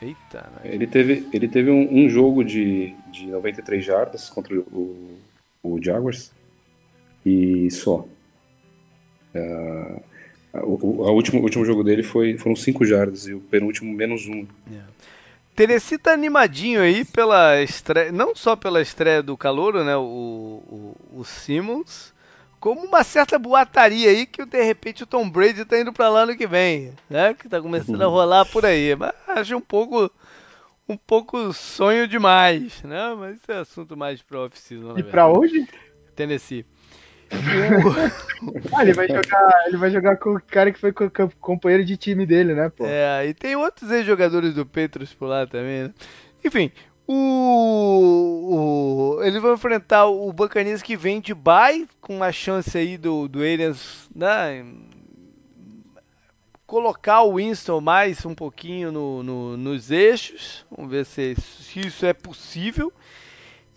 [0.00, 0.70] Eita, né?
[0.72, 5.18] Ele teve, ele teve um, um, jogo de, de 93 jardas contra o,
[5.62, 6.32] o Jaguars
[7.24, 8.06] e só.
[9.34, 10.02] Uh,
[10.62, 14.26] o, o, último, o último jogo dele foi, foram 5 jardas e o penúltimo menos
[14.26, 14.32] 1.
[14.32, 14.46] Um.
[14.70, 14.88] Yeah.
[15.54, 21.20] Tennessee tá animadinho aí pela estreia, não só pela estreia do Calouro, né, o, o,
[21.20, 22.12] o Simmons,
[22.66, 26.26] como uma certa boataria aí que de repente o Tom Brady tá indo para lá
[26.26, 27.32] no que vem, né?
[27.32, 28.96] Que tá começando a rolar por aí.
[28.96, 30.10] Mas acho um pouco
[30.88, 33.14] um pouco sonho demais, né?
[33.16, 34.98] Mas isso é assunto mais pro off-season.
[34.98, 35.64] E para hoje?
[36.16, 36.66] Tennessee.
[38.76, 40.92] ah, ele vai jogar, ele vai jogar com o cara que foi
[41.40, 42.84] companheiro de time dele, né, pô?
[42.84, 45.94] É, e tem outros ex-jogadores do Petros por lá também, né?
[46.44, 46.72] Enfim,
[47.08, 52.98] o, o, eles vão enfrentar o Buccaneers que vem de bye, com uma chance aí
[52.98, 54.64] do, do Aliens né,
[56.66, 60.66] colocar o Winston mais um pouquinho no, no, nos eixos.
[60.70, 62.92] Vamos ver se, se, isso é possível.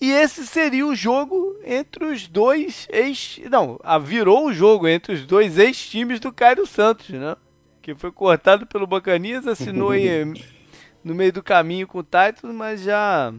[0.01, 3.39] E esse seria o jogo entre os dois ex.
[3.49, 7.35] Não, virou o jogo entre os dois ex-times do Cairo Santos, né?
[7.81, 10.33] Que foi cortado pelo Bacanias, assinou aí
[11.03, 13.33] no meio do caminho com o Titans, mas já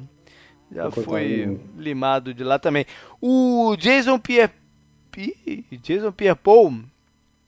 [0.72, 2.86] já foi limado de lá também.
[3.20, 4.52] O Jason Pierre
[5.82, 6.84] Jason Pierre-Paul,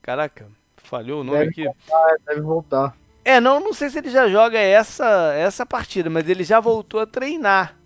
[0.01, 1.65] caraca, falhou o nome deve aqui.
[1.65, 2.97] Voltar, deve voltar.
[3.25, 7.01] É, não, não sei se ele já joga essa essa partida, mas ele já voltou
[7.01, 7.77] a treinar.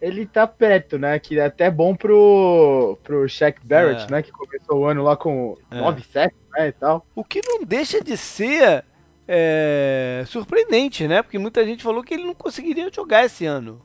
[0.00, 1.18] Ele tá perto, né?
[1.18, 4.10] Que é até bom pro, pro Shaq Barrett, é.
[4.10, 4.22] né?
[4.22, 5.80] Que começou o ano lá com é.
[5.80, 6.68] 9-7, né?
[6.68, 7.06] E tal.
[7.14, 8.84] O que não deixa de ser
[9.28, 11.22] é, surpreendente, né?
[11.22, 13.80] Porque muita gente falou que ele não conseguiria jogar esse ano.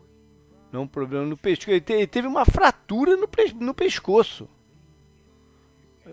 [0.71, 1.71] Não, um problema no pescoço.
[1.71, 3.27] Ele, te, ele teve uma fratura no,
[3.59, 4.47] no pescoço.
[6.05, 6.11] É,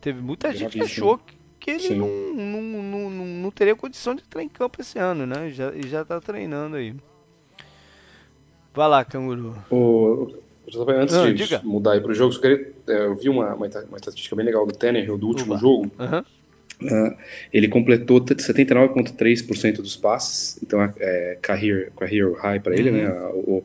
[0.00, 4.22] teve muita gente que achou que, que ele não, não, não, não, teria condição de
[4.22, 5.48] entrar em campo esse ano, né?
[5.48, 6.94] E já, já tá treinando aí.
[8.72, 9.54] Vai lá, Canguru.
[9.70, 10.32] O,
[10.88, 11.60] antes não, de diga.
[11.64, 14.72] mudar aí pro jogo, queria, é, eu vi uma, uma, uma estatística bem legal do
[14.72, 15.60] Tanner do último Uba.
[15.60, 15.90] jogo.
[15.98, 16.24] Uhum.
[16.82, 17.14] Uh,
[17.52, 23.08] ele completou 79,3% dos passes, então é, é career, career high para ele, né?
[23.08, 23.14] uhum.
[23.14, 23.30] né?
[23.34, 23.64] O,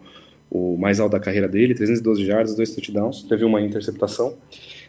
[0.52, 4.38] o, mais alto da carreira dele, 312 jardas, dois touchdowns, teve uma interceptação.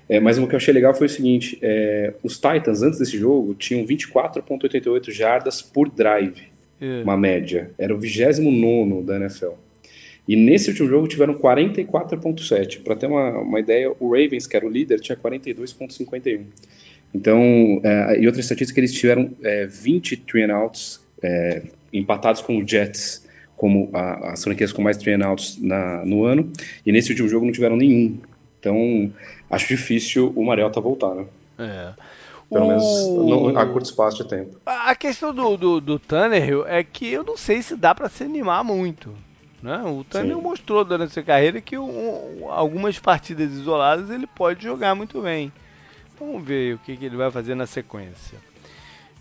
[0.09, 3.17] É, mas o que eu achei legal foi o seguinte: é, os Titans, antes desse
[3.17, 6.43] jogo, tinham 24,88 jardas por drive,
[6.81, 7.03] é.
[7.03, 7.71] uma média.
[7.79, 9.55] Era o 29 da NFL.
[10.29, 12.83] E nesse último jogo tiveram 44,7.
[12.83, 16.41] Para ter uma, uma ideia, o Ravens, que era o líder, tinha 42,51.
[17.17, 22.59] Então, é, e outra estatística, eles tiveram é, 20 three and outs é, empatados com
[22.59, 26.53] o Jets, como a, as franquias com mais three and outs na, no ano,
[26.85, 28.19] e nesse último jogo não tiveram nenhum.
[28.61, 29.11] Então,
[29.51, 31.25] acho difícil o Mariota voltar, né?
[31.59, 31.93] É.
[32.51, 32.69] Pelo o...
[32.69, 34.59] menos no, a curto espaço de tempo.
[34.67, 38.25] A questão do, do, do Tanner é que eu não sei se dá para se
[38.25, 39.11] animar muito.
[39.63, 39.83] Né?
[39.85, 45.23] O Tanner mostrou durante sua carreira que um, algumas partidas isoladas ele pode jogar muito
[45.23, 45.51] bem.
[46.19, 48.39] Vamos ver o que, que ele vai fazer na sequência.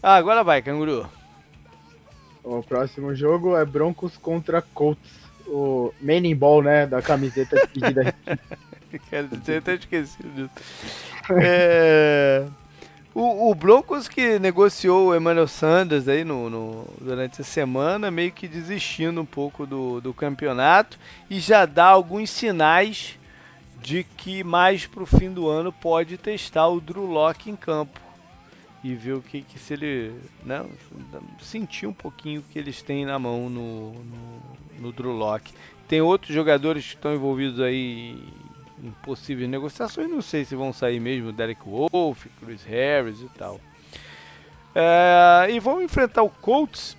[0.02, 1.10] Ah, agora vai, canguru.
[2.44, 5.26] O próximo jogo é Broncos contra Colts.
[5.48, 6.88] O Manning Ball, né?
[6.88, 8.16] Da camiseta de pedida.
[9.10, 10.50] Quero dizer, até esquecido disso.
[11.32, 12.46] É...
[13.14, 18.32] O, o, Broncos que negociou o Emmanuel Sanders aí no, no, durante a semana, meio
[18.32, 23.18] que desistindo um pouco do, do campeonato e já dá alguns sinais
[23.86, 28.00] de que mais para o fim do ano pode testar o Drew Locke em campo
[28.84, 30.66] e ver o que, que se ele né,
[31.40, 34.42] sentir um pouquinho o que eles têm na mão no, no,
[34.80, 35.54] no Drew Locke.
[35.88, 38.18] Tem outros jogadores que estão envolvidos aí
[38.84, 40.10] em possíveis negociações.
[40.10, 43.62] Não sei se vão sair mesmo Derek Wolf, Chris Harris e tal.
[44.74, 46.98] É, e vão enfrentar o Colts,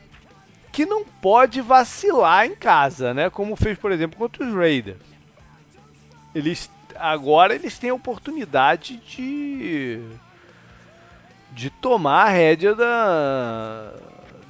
[0.70, 3.28] que não pode vacilar em casa, né?
[3.28, 5.00] Como fez, por exemplo, contra os Raiders.
[6.32, 10.02] Eles agora eles têm a oportunidade de
[11.52, 13.94] de tomar a rédea da,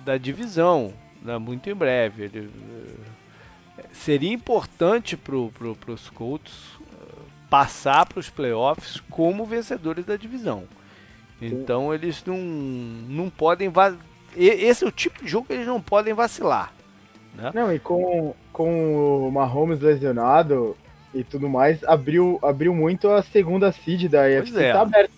[0.04, 0.92] da divisão,
[1.22, 1.38] né?
[1.38, 2.24] muito em breve.
[2.24, 2.50] Ele,
[3.92, 7.14] seria importante para pro, os Colts eh,
[7.48, 10.64] passar para os playoffs como vencedores da divisão.
[11.40, 13.72] Então eles não, não podem.
[14.36, 16.72] Esse é o tipo de jogo que eles não podem vacilar.
[17.34, 17.52] Né?
[17.54, 20.76] Não, e com, com o Mahomes lesionado
[21.14, 24.72] e tudo mais, abriu, abriu muito a segunda seed da EFC é.
[24.72, 25.12] tá aberta.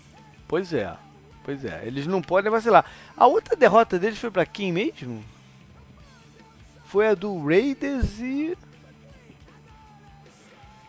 [0.47, 0.95] Pois é.
[1.45, 2.85] Pois é, eles não podem vacilar.
[3.17, 5.25] A outra derrota deles foi para quem mesmo?
[6.85, 8.57] Foi a do Raiders e.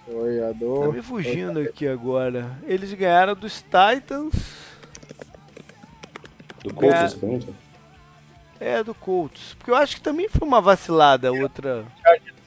[0.05, 0.81] Foi a do.
[0.81, 2.57] Tá me fugindo aqui agora.
[2.63, 4.33] Eles ganharam dos Titans.
[6.63, 7.39] Do Colts, Ganha...
[8.59, 9.55] É, do Colts.
[9.57, 11.85] Porque eu acho que também foi uma vacilada outra.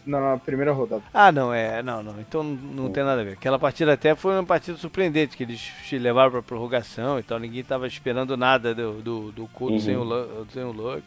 [0.04, 1.02] Na primeira rodada.
[1.14, 1.82] Ah, não, é.
[1.82, 2.20] Não, não.
[2.20, 3.34] Então não, tem nada a ver.
[3.34, 7.38] Aquela partida até foi uma partida surpreendente, que eles levaram pra prorrogação e tal.
[7.38, 9.86] Ninguém tava esperando nada do, do, do Colts uhum.
[9.86, 11.04] sem, o, sem o Luck.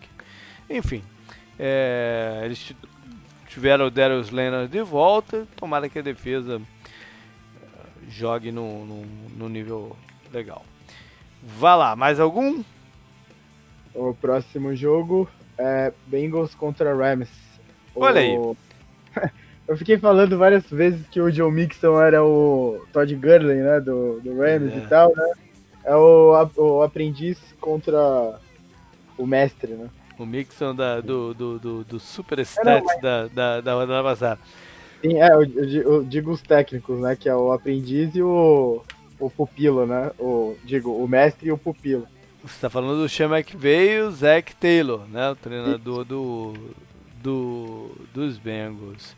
[0.70, 1.04] Enfim.
[1.60, 2.74] É, eles
[3.48, 5.46] tiveram o Darius Leonard de volta.
[5.58, 9.06] Tomara que a defesa eh, jogue no, no,
[9.38, 9.96] no nível
[10.32, 10.66] legal.
[11.44, 12.64] Vá lá, mais algum?
[13.94, 17.30] O próximo jogo é Bengals contra Rams.
[17.96, 18.36] Olha aí.
[19.68, 24.20] Eu fiquei falando várias vezes que o Joe Mixon era o Todd Gurley, né, do,
[24.22, 24.78] do Rams é.
[24.78, 25.34] e tal, né?
[25.84, 28.40] É o, o aprendiz contra
[29.18, 29.90] o mestre, né?
[30.18, 33.02] O Mixon da, do, do, do, do Super Stats mas...
[33.02, 34.40] da, da, da passada.
[35.02, 37.16] Sim, é, eu, eu, digo os técnicos, né?
[37.16, 38.82] Que é o aprendiz e o,
[39.20, 40.12] o pupilo, né?
[40.18, 42.08] O, digo, o mestre e o pupilo.
[42.44, 45.32] Você tá falando do Sean McVay e o Zach Taylor, né?
[45.32, 46.54] O treinador do,
[47.26, 49.16] do, dos Bengals.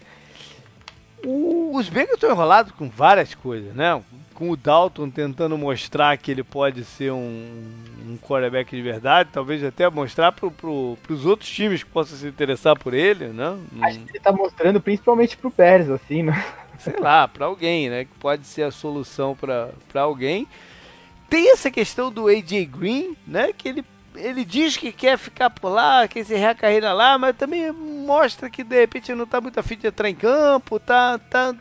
[1.26, 4.02] O, os Bengals estão enrolados com várias coisas, né?
[4.34, 7.74] Com o Dalton tentando mostrar que ele pode ser um,
[8.08, 12.28] um quarterback de verdade, talvez até mostrar para pro, os outros times que possam se
[12.28, 13.58] interessar por ele, né?
[13.82, 16.46] Acho que ele está mostrando principalmente para o Bears, assim, né?
[16.80, 18.06] Sei lá, para alguém, né?
[18.06, 20.48] Que pode ser a solução para alguém.
[21.28, 23.52] Tem essa questão do AJ Green, né?
[23.52, 23.84] Que ele
[24.18, 28.50] ele diz que quer ficar por lá, quer encerrar a carreira lá, mas também mostra
[28.50, 31.56] que de repente não está muito afim de entrar em campo, tá, tá,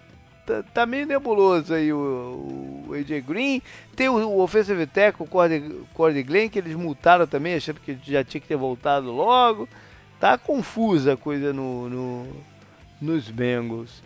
[0.45, 3.63] tá, tá meio nebuloso aí o, o AJ Green.
[3.95, 7.99] Tem o, o Offensive Tackle, o Cordy, Cordy Glenn, que eles multaram também, achando que
[8.03, 9.69] já tinha que ter voltado logo.
[10.19, 12.27] Tá confusa a coisa no, no
[13.01, 14.03] nos Bengals.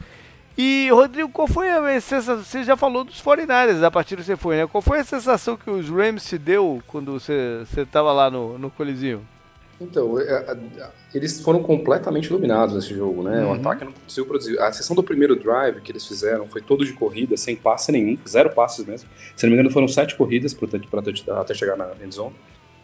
[0.58, 2.42] E, Rodrigo, qual foi a sensação?
[2.42, 4.66] Você já falou dos 49ers a partir que você foi, né?
[4.66, 8.70] Qual foi a sensação que os Rams te deu quando você estava lá no, no
[8.70, 9.22] Coliseu?
[9.80, 13.42] Então, é, é, eles foram completamente iluminados nesse jogo, né?
[13.42, 13.52] Uhum.
[13.52, 14.60] O ataque não conseguiu produzir.
[14.60, 18.18] A sessão do primeiro drive que eles fizeram foi todo de corrida, sem passe nenhum,
[18.28, 19.08] zero passes mesmo.
[19.34, 22.34] Se não me engano, foram sete corridas para até chegar na endzone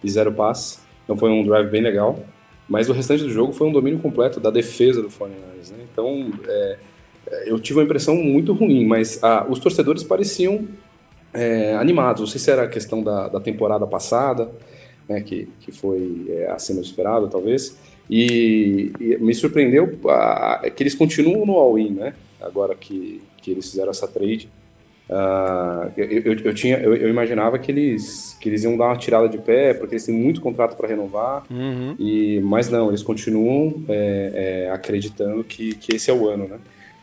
[0.03, 0.81] e zero passes.
[1.05, 2.19] Então foi um drive bem legal.
[2.67, 5.87] Mas o restante do jogo foi um domínio completo da defesa do 49ers, né?
[5.93, 6.79] Então, é,
[7.47, 10.67] eu tive uma impressão muito ruim, mas ah, os torcedores pareciam
[11.33, 12.21] é, animados.
[12.21, 14.51] Não sei se era a questão da, da temporada passada,
[15.09, 17.77] né, que, que foi é, acima do esperado, talvez.
[18.09, 22.15] E, e me surpreendeu ah, que eles continuam no all-in, né?
[22.41, 24.49] Agora que, que eles fizeram essa trade.
[25.09, 28.97] Uh, eu, eu, eu, tinha, eu, eu, imaginava que eles, que eles iam dar uma
[28.97, 31.95] tirada de pé, porque eles têm muito contrato para renovar, uhum.
[31.97, 36.59] e, mas não, eles continuam é, é, acreditando que, que esse é o ano, né?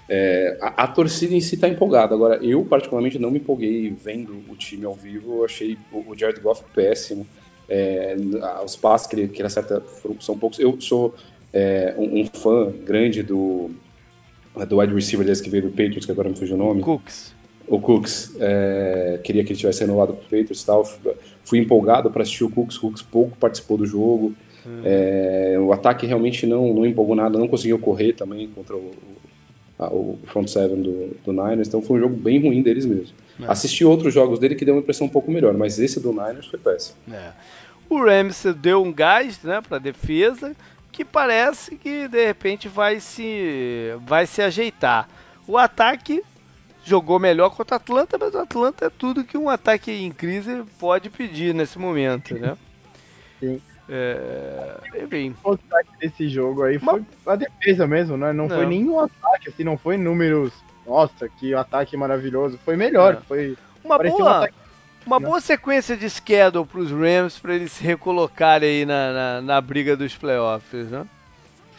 [0.07, 2.13] É, a, a, torcida em si está empolgada.
[2.13, 5.37] Agora, eu particularmente não me empolguei vendo o time ao vivo.
[5.37, 7.25] Eu achei o, o Jared Goff péssimo.
[7.69, 8.15] É,
[8.63, 9.81] os passes que ele, que ele acerta
[10.19, 10.59] são poucos.
[10.59, 11.15] Eu sou
[11.53, 13.71] é, um, um, fã grande do,
[14.67, 16.81] do wide receiver desse que veio do Patriots, que agora me fugiu o nome.
[16.81, 17.33] Cooks.
[17.65, 18.35] O Cooks.
[18.39, 20.85] É, queria que ele tivesse para o Patriots e tal.
[21.45, 22.77] Fui empolgado para assistir o Cooks.
[22.77, 24.35] O Cooks pouco participou do jogo.
[24.65, 24.81] Uhum.
[24.83, 27.39] É, o ataque realmente não, não empolgou nada.
[27.39, 28.91] Não conseguiu correr também contra o,
[29.91, 33.15] o front seven do, do Niners, então foi um jogo bem ruim deles mesmo.
[33.41, 33.45] É.
[33.47, 36.47] Assisti outros jogos dele que deu uma impressão um pouco melhor, mas esse do Niners
[36.47, 36.97] foi péssimo.
[37.11, 37.31] É.
[37.89, 40.55] O Rams deu um gás né, para a defesa
[40.91, 45.09] que parece que de repente vai se, vai se ajeitar.
[45.47, 46.23] O ataque
[46.86, 50.63] jogou melhor contra o Atlanta, mas o Atlanta é tudo que um ataque em crise
[50.79, 52.57] pode pedir nesse momento, né?
[53.39, 53.61] Sim.
[53.89, 55.36] É, enfim.
[55.43, 57.27] O destaque desse jogo aí foi Mas...
[57.27, 58.31] a defesa mesmo, né?
[58.31, 60.53] Não, não, foi nenhum ataque, assim, não foi números
[60.86, 62.59] nossa, que ataque maravilhoso.
[62.63, 63.21] Foi melhor, é.
[63.21, 64.47] foi uma boa, um
[65.05, 65.25] uma né?
[65.25, 69.61] boa sequência de schedule para os Rams para eles se recolocarem aí na, na, na,
[69.61, 71.05] briga dos playoffs, né?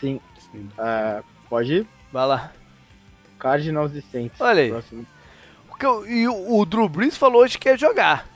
[0.00, 0.20] Sim.
[0.52, 0.68] Sim.
[0.78, 1.86] Uh, pode ir?
[2.12, 2.52] Vai lá.
[3.38, 4.40] Cardinals e Saints.
[4.40, 4.70] Olha aí.
[4.70, 5.06] Próximo.
[6.06, 8.26] E o, o Drew Brees falou hoje que quer jogar.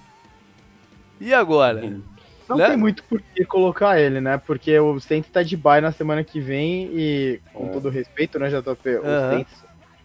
[1.20, 2.00] E agora?
[2.48, 2.68] Não né?
[2.68, 4.38] tem muito por que colocar ele, né?
[4.38, 7.68] Porque o Saints tá de bye na semana que vem e, com é.
[7.68, 8.88] todo respeito, né, JP?
[8.88, 9.30] O uhum.
[9.30, 9.64] Saints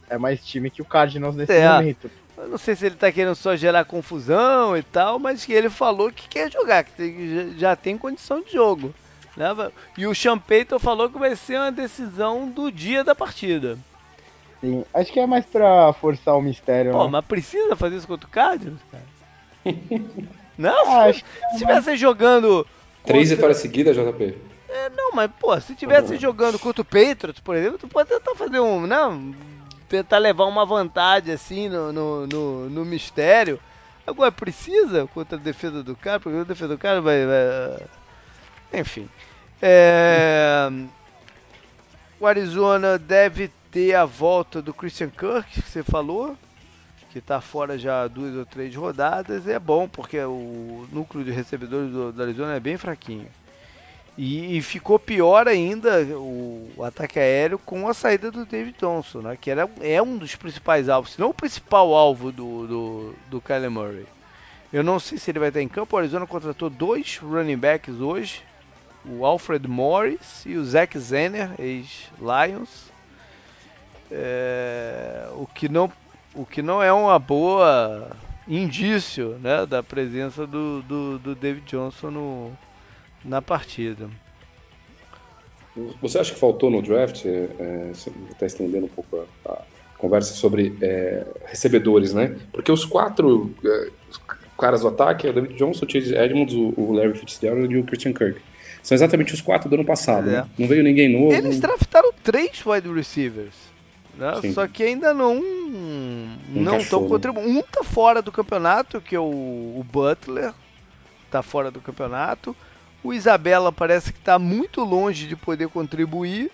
[0.09, 1.69] é mais time que o Cardinals nesse é.
[1.69, 2.11] momento.
[2.37, 5.69] Eu não sei se ele tá querendo só gerar confusão e tal, mas que ele
[5.69, 8.93] falou que quer jogar, que já tem condição de jogo.
[9.37, 9.47] Né?
[9.97, 13.77] E o Champeito falou que vai ser uma decisão do dia da partida.
[14.59, 16.91] Sim, acho que é mais pra forçar o mistério.
[16.91, 17.11] Pô, né?
[17.11, 19.03] mas precisa fazer isso contra o Cardinals, cara?
[20.57, 21.23] Não, ah, se
[21.53, 22.65] estivesse é jogando.
[23.03, 23.35] Três contra...
[23.35, 24.37] vitórias seguidas, JP.
[24.69, 26.19] É, não, mas, pô, se estivesse uhum.
[26.19, 28.87] jogando contra o Patriots, por exemplo, tu pode tentar fazer um.
[28.87, 29.33] Não,
[29.87, 33.59] tentar levar uma vantagem assim no, no, no, no mistério.
[34.05, 37.25] Agora, precisa contra a defesa do cara, porque a defesa do cara vai.
[37.25, 37.87] vai...
[38.81, 39.07] Enfim.
[39.61, 40.69] É...
[42.19, 46.37] O Arizona deve ter a volta do Christian Kirk, que você falou
[47.13, 51.91] que está fora já duas ou três rodadas, é bom, porque o núcleo de recebedores
[51.91, 53.27] do, Arizona é bem fraquinho.
[54.17, 59.37] E, e, ficou pior ainda o, ataque aéreo com a saída do David Johnson, né,
[59.39, 63.41] que era, é um dos principais alvos, se não o principal alvo do, do, do
[63.41, 64.05] Kyler Murray.
[64.71, 65.95] Eu não sei se ele vai estar em campo.
[65.95, 68.41] O Arizona contratou dois running backs hoje:
[69.05, 72.91] o Alfred Morris e o Zach Zenner, ex-Lions.
[74.11, 75.91] É, o que não
[76.33, 78.11] o que não é uma boa
[78.47, 82.51] indício né, da presença do, do, do David Johnson no,
[83.23, 84.09] na partida.
[86.01, 87.91] Você acha que faltou no draft, é,
[88.31, 89.61] está estendendo um pouco a, a
[89.97, 92.35] conversa sobre é, recebedores, né?
[92.51, 94.21] Porque os quatro é, os
[94.55, 97.77] caras do ataque é o David Johnson, o Chase Edmonds, o, o Larry Fitzgerald e
[97.79, 98.39] o Christian Kirk.
[98.83, 100.33] São exatamente os quatro do ano passado, é.
[100.33, 100.49] né?
[100.59, 101.33] Não veio ninguém novo.
[101.33, 103.72] Eles draftaram três wide receivers.
[104.15, 104.53] Né?
[104.53, 105.41] Só que ainda não
[106.49, 107.49] não estão contribuindo.
[107.49, 110.53] Um tá fora do campeonato, que é o, o Butler,
[111.31, 112.55] tá fora do campeonato.
[113.03, 116.51] O Isabela parece que está muito longe de poder contribuir.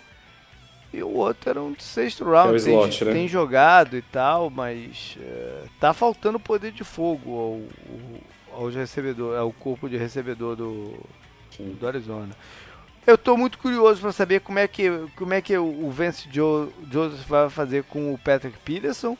[0.91, 3.13] E o outro era um sexto round, é slot, tem, né?
[3.13, 7.69] tem, jogado e tal, mas é, tá faltando poder de fogo
[8.51, 10.95] ao, ao recebedor, ao corpo de recebedor do,
[11.59, 12.35] do Arizona.
[13.07, 16.71] Eu estou muito curioso para saber como é que, como é que o Vance jo,
[16.91, 19.17] Joseph vai fazer com o Patrick Peterson,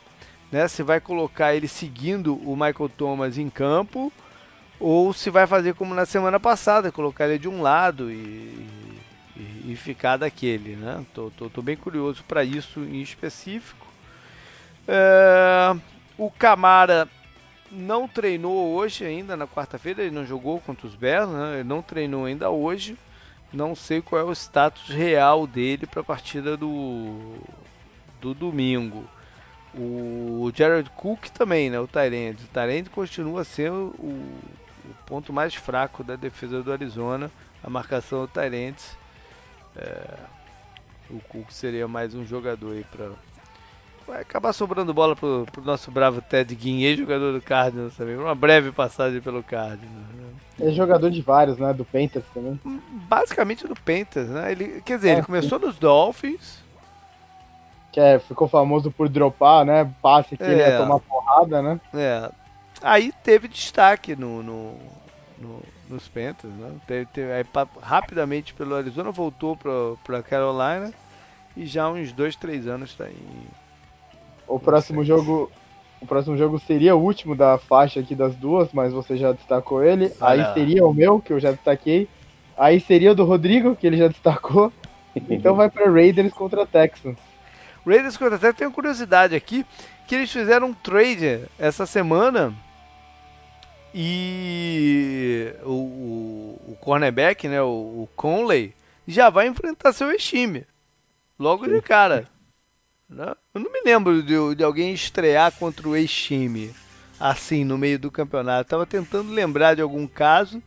[0.51, 0.67] né?
[0.67, 4.11] Se vai colocar ele seguindo o Michael Thomas em campo
[4.79, 8.67] ou se vai fazer como na semana passada, colocar ele de um lado e,
[9.35, 11.03] e, e ficar daquele, né?
[11.13, 13.87] Tô, tô, tô bem curioso para isso em específico.
[14.87, 15.75] É,
[16.17, 17.07] o Camara
[17.71, 21.55] não treinou hoje ainda na quarta-feira, ele não jogou contra os Bears, né?
[21.55, 22.97] Ele não treinou ainda hoje.
[23.51, 27.37] Não sei qual é o status real dele para a partida do,
[28.21, 29.09] do domingo.
[29.73, 31.79] O Jared Cook também, né?
[31.79, 32.43] O Tyrande.
[32.43, 34.39] O Tyrande continua sendo o,
[34.85, 37.31] o, ponto mais fraco da defesa do Arizona.
[37.63, 38.83] A marcação do Tyrande.
[39.75, 40.19] É,
[41.09, 43.11] o Cook seria mais um jogador aí para
[44.09, 48.17] vai acabar sobrando bola pro, pro nosso bravo Ted Ginn, ex-jogador do Cardinals também.
[48.17, 50.07] Uma breve passagem pelo Cardinals.
[50.13, 50.69] Né?
[50.69, 51.71] É jogador de vários, né?
[51.73, 52.59] Do Panthers também.
[53.07, 54.51] Basicamente do Panthers, né?
[54.51, 55.65] Ele, quer dizer, é, ele começou sim.
[55.65, 56.59] nos Dolphins.
[57.91, 59.89] Que é, ficou famoso por dropar, né?
[60.01, 61.79] Passe que é, ele ia tomar porrada, né?
[61.93, 62.29] É.
[62.81, 64.73] Aí teve destaque no, no,
[65.37, 66.71] no nos Panthers, né?
[66.85, 67.43] Teve, teve, aí,
[67.81, 70.93] rapidamente pelo Arizona, voltou para Carolina
[71.57, 73.47] e já há uns dois, três anos está em
[74.49, 75.51] o próximo jogo.
[76.01, 79.83] O próximo jogo seria o último da faixa aqui das duas, mas você já destacou
[79.83, 80.11] ele.
[80.21, 82.07] Aí seria o meu, que eu já destaquei.
[82.57, 84.71] Aí seria o do Rodrigo, que ele já destacou.
[85.29, 87.17] Então vai para Raiders contra Texans.
[87.85, 89.65] Raiders contra Texans, tem uma curiosidade aqui,
[90.07, 92.53] que eles fizeram um trade essa semana
[93.93, 97.65] e o, o, o cornerback, né, o,
[98.03, 98.73] o, Conley,
[99.07, 100.65] já vai enfrentar seu time
[101.37, 102.27] logo de cara.
[103.09, 103.33] Né?
[103.53, 106.71] Eu não me lembro de, de alguém estrear contra o ex-time
[107.19, 108.69] assim no meio do campeonato.
[108.69, 110.61] Tava tentando lembrar de algum caso,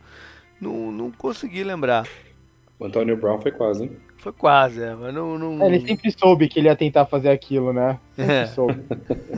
[0.59, 2.07] não, não consegui lembrar.
[2.77, 3.97] O Antônio Brown foi quase, hein?
[4.17, 5.37] Foi quase, é, mas não.
[5.37, 5.63] não...
[5.63, 7.99] É, ele sempre soube que ele ia tentar fazer aquilo, né?
[8.15, 8.45] Sempre é.
[8.47, 8.83] soube.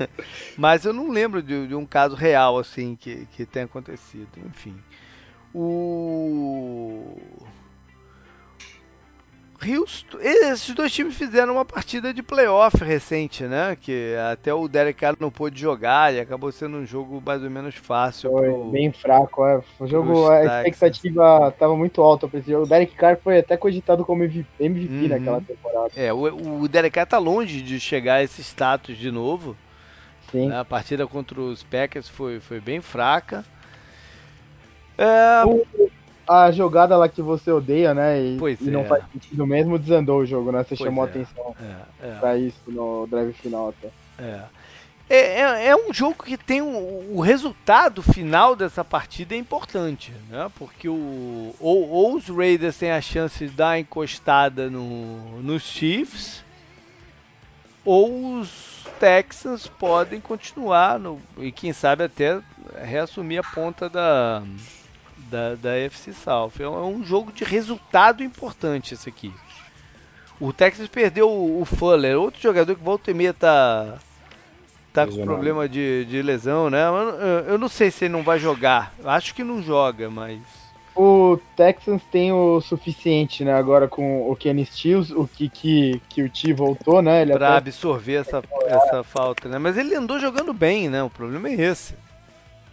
[0.58, 4.30] mas eu não lembro de, de, um caso real assim que, que tenha acontecido.
[4.46, 4.76] Enfim.
[5.54, 7.18] O
[9.64, 13.78] Houston, esses dois times fizeram uma partida de playoff recente, né?
[13.80, 17.50] Que até o Derek Carr não pôde jogar e acabou sendo um jogo mais ou
[17.50, 18.32] menos fácil.
[18.32, 19.62] Foi pro, bem fraco, é.
[19.80, 22.66] O jogo, a expectativa estava muito alta para esse jogo.
[22.66, 25.08] O Derek Carr foi até cogitado como MVP uhum.
[25.08, 25.92] naquela temporada.
[25.96, 29.56] É, o, o Derek Carr tá longe de chegar a esse status de novo.
[30.32, 30.50] Sim.
[30.50, 30.60] Né?
[30.60, 33.46] A partida contra os Packers foi, foi bem fraca.
[34.98, 35.46] É...
[35.46, 35.66] O,
[36.28, 38.20] a jogada lá que você odeia, né?
[38.20, 38.86] E, e não é.
[38.86, 40.64] faz sentido mesmo, desandou o jogo, né?
[40.64, 41.10] Você pois chamou é.
[41.10, 42.20] atenção é, é.
[42.20, 43.90] pra isso no drive final até.
[44.18, 44.42] É.
[45.08, 50.12] É, é, é, um jogo que tem um, o resultado final dessa partida é importante,
[50.30, 50.52] né?
[50.58, 56.44] Porque o, ou, ou os Raiders têm a chance de dar encostada no, nos Chiefs,
[57.84, 62.42] ou os Texans podem continuar no, e quem sabe até
[62.84, 64.42] reassumir a ponta da,
[65.30, 66.54] da, da FC South.
[66.60, 69.34] É um jogo de resultado importante esse aqui.
[70.40, 73.98] O Texas perdeu o, o Fuller, outro jogador que volta e meia tá,
[74.92, 76.84] tá com problema de, de lesão, né?
[76.86, 78.94] Eu, eu, não sei se ele não vai jogar.
[79.04, 80.40] Acho que não joga, mas.
[80.94, 83.54] O Texans tem o suficiente, né?
[83.54, 87.22] Agora com o Kenny Stills, o que, que, que o T voltou, né?
[87.22, 87.58] Ele pra até...
[87.58, 89.58] absorver essa, essa falta, né?
[89.58, 91.04] Mas ele andou jogando bem, né?
[91.04, 91.96] O problema é esse.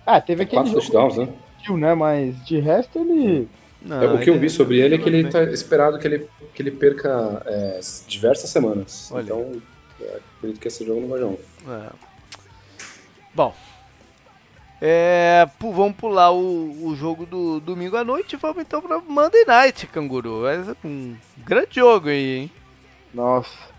[0.07, 0.62] Ah, teve aquele.
[0.62, 1.28] Quatro touchdowns, né?
[1.70, 1.94] Né?
[1.94, 3.48] Mas de resto ele.
[3.80, 6.28] Não, é, o que eu vi sobre ele é que ele está esperado que ele,
[6.54, 9.10] que ele perca é, diversas semanas.
[9.12, 9.24] Olha.
[9.24, 9.62] Então,
[10.00, 11.38] é, acredito que esse jogo não vai jogar.
[11.68, 11.90] É.
[13.34, 13.54] Bom,
[14.84, 19.44] é, vamos pular o, o, jogo do domingo à noite e vamos então para Monday
[19.44, 20.44] Night, Canguru.
[20.46, 22.50] É um grande jogo aí, hein?
[23.14, 23.71] Nossa.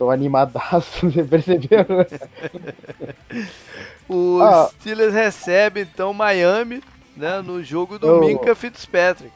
[0.00, 1.84] Tô animadaço, você percebeu?
[4.08, 6.82] o ah, Steelers recebe então Miami
[7.14, 9.34] né, no jogo do eu, Minka Fitzpatrick.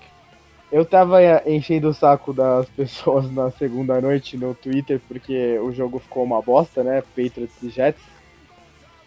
[0.72, 5.98] Eu tava enchendo o saco das pessoas na segunda noite no Twitter porque o jogo
[5.98, 7.02] ficou uma bosta, né?
[7.14, 8.02] Patriots e Jets.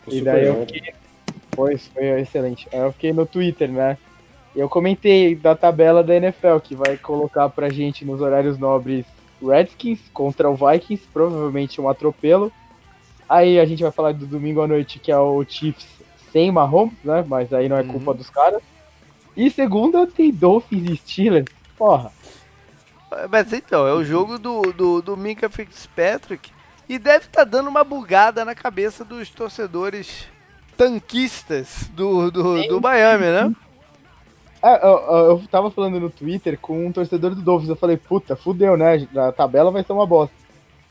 [0.08, 0.94] e daí eu fiquei.
[1.56, 2.68] Foi, foi excelente.
[2.72, 3.98] Aí eu fiquei no Twitter, né?
[4.56, 10.00] Eu comentei da tabela da NFL que vai colocar pra gente nos horários nobres Redskins
[10.14, 12.52] contra o Vikings, provavelmente um atropelo.
[13.28, 15.88] Aí a gente vai falar do domingo à noite, que é o Chiefs
[16.32, 17.24] sem Mahomes, né?
[17.28, 18.18] Mas aí não é culpa uhum.
[18.18, 18.62] dos caras.
[19.36, 21.48] E segunda tem Dolphins e Steelers.
[21.78, 22.12] Porra.
[23.30, 26.52] Mas então, é o jogo do, do, do Minka Fitzpatrick.
[26.90, 30.28] E deve estar tá dando uma bugada na cabeça dos torcedores
[30.78, 33.54] tanquistas do, do, do Miami, né?
[34.68, 38.36] É, eu, eu tava falando no Twitter com um torcedor do Dolphins, eu falei, puta,
[38.36, 39.08] fudeu, né?
[39.16, 40.36] A tabela vai ser uma bosta.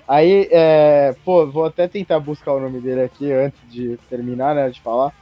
[0.08, 4.70] Aí, é, pô, vou até tentar buscar o nome dele aqui antes de terminar, né,
[4.70, 5.12] de falar.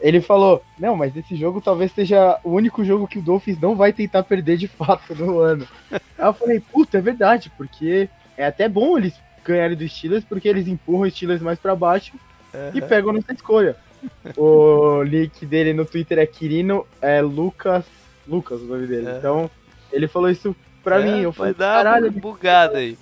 [0.00, 3.74] Ele falou, não, mas esse jogo talvez seja o único jogo que o Dolphins não
[3.74, 5.66] vai tentar perder de fato no ano.
[5.90, 10.46] Aí eu falei, puta, é verdade, porque é até bom eles ganharem dos Steelers, porque
[10.46, 12.14] eles empurram os Steelers mais para baixo
[12.54, 12.70] uhum.
[12.74, 13.76] e pegam nessa escolha
[14.36, 17.84] o link dele no Twitter é Quirino é Lucas.
[18.26, 19.08] Lucas, o nome dele.
[19.08, 19.18] É.
[19.18, 19.50] Então,
[19.92, 21.20] ele falou isso pra é, mim.
[21.22, 22.98] Eu falei, dar caralho, uma bugada aí.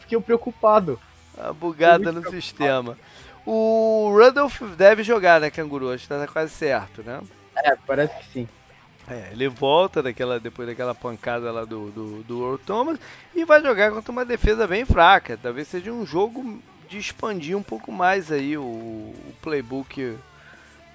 [0.00, 1.00] Fiquei preocupado.
[1.36, 2.42] A bugada no preocupado.
[2.42, 2.98] sistema.
[3.46, 5.90] O Rudolph deve jogar, né, Canguru?
[5.90, 7.20] Acho que tá quase certo, né?
[7.56, 8.48] É, parece que sim.
[9.08, 12.98] É, ele volta daquela, depois daquela pancada lá do, do, do Earl Thomas
[13.34, 15.38] e vai jogar contra uma defesa bem fraca.
[15.40, 16.58] Talvez seja um jogo
[16.94, 20.16] de expandir um pouco mais aí o, o playbook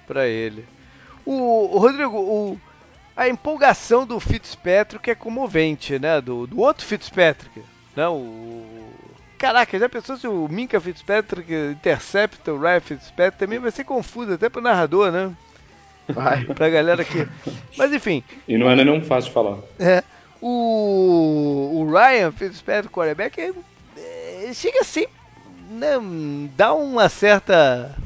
[0.06, 0.64] para ele.
[1.26, 2.60] O, o Rodrigo, o,
[3.14, 6.20] a empolgação do Fitzpatrick é comovente, né?
[6.20, 7.62] Do, do outro Fitzpatrick,
[7.94, 8.08] né?
[8.08, 8.64] O,
[9.38, 13.38] caraca, já pensou se o Minka Fitzpatrick intercepta o Ryan Fitzpatrick?
[13.38, 15.30] Também vai ser confuso até pro narrador, né?
[16.08, 16.44] Vai.
[16.54, 17.28] pra galera aqui.
[17.76, 18.24] Mas enfim.
[18.48, 19.58] E não é não fácil de falar.
[19.78, 20.02] É.
[20.40, 23.52] O, o Ryan Fitzpatrick, quarterback, é,
[24.48, 25.19] é, chega sempre
[25.70, 25.92] né,
[26.56, 27.96] dá uma certa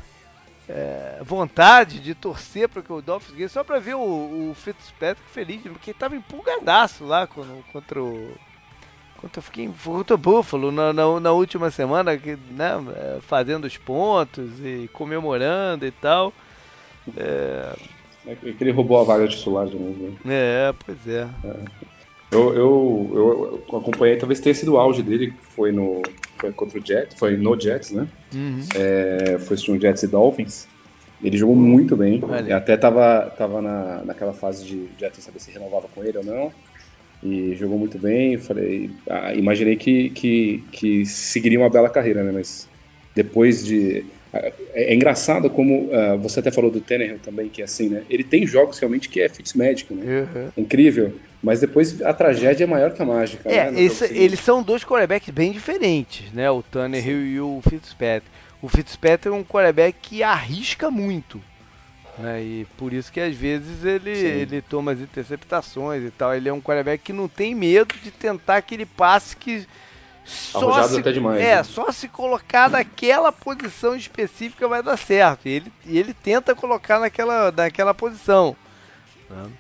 [0.69, 5.29] é, vontade de torcer para que o Dolphins ganhe, só para ver o, o Fitzpatrick
[5.31, 8.33] feliz, porque estava empolgadaço lá quando, contra o.
[9.17, 14.61] Contra, fiquei, contra o Buffalo na, na, na, última semana, né, é, fazendo os pontos
[14.61, 16.33] e comemorando e tal.
[17.17, 17.75] É...
[18.27, 20.19] É que ele roubou a vaga titular de novo.
[20.25, 20.69] Né?
[20.69, 21.29] É, pois é.
[21.45, 21.94] é.
[22.35, 26.03] Eu, eu, eu, acompanhei, talvez tenha sido o auge dele, que foi no.
[26.39, 28.09] Foi contra o Jets, foi no Jets, né?
[28.35, 28.61] Uhum.
[28.75, 30.67] É, foi um Jets e Dolphins.
[31.23, 32.21] Ele jogou muito bem.
[32.53, 36.53] Até tava, tava na, naquela fase de Jets saber se renovava com ele ou não.
[37.23, 38.37] E jogou muito bem.
[38.37, 42.33] Falei, ah, imaginei que, que, que seguiria uma bela carreira, né?
[42.33, 42.69] Mas
[43.15, 44.05] depois de.
[44.35, 48.03] É, é, engraçado como uh, você até falou do Tannehill também, que é assim, né?
[48.11, 50.27] Ele tem jogos realmente que é Fitzmagic, né?
[50.35, 50.51] Uhum.
[50.57, 51.15] Incrível.
[51.41, 53.49] Mas depois a tragédia é maior que a mágica.
[53.49, 53.81] É, né?
[53.81, 56.51] esse, eles são dois quarterbacks bem diferentes, né?
[56.51, 57.27] O Tannehill Sim.
[57.27, 58.31] e o Fitzpatrick.
[58.61, 61.41] O Fitzpatrick é um quarterback que arrisca muito.
[62.19, 62.43] Né?
[62.43, 66.35] E por isso que às vezes ele, ele toma as interceptações e tal.
[66.35, 69.67] Ele é um quarterback que não tem medo de tentar aquele passe que
[70.25, 71.41] só se, até demais.
[71.41, 71.63] É, né?
[71.63, 75.47] só se colocar naquela posição específica vai dar certo.
[75.47, 78.57] E ele, e ele tenta colocar naquela, naquela posição.
[79.29, 79.51] Né?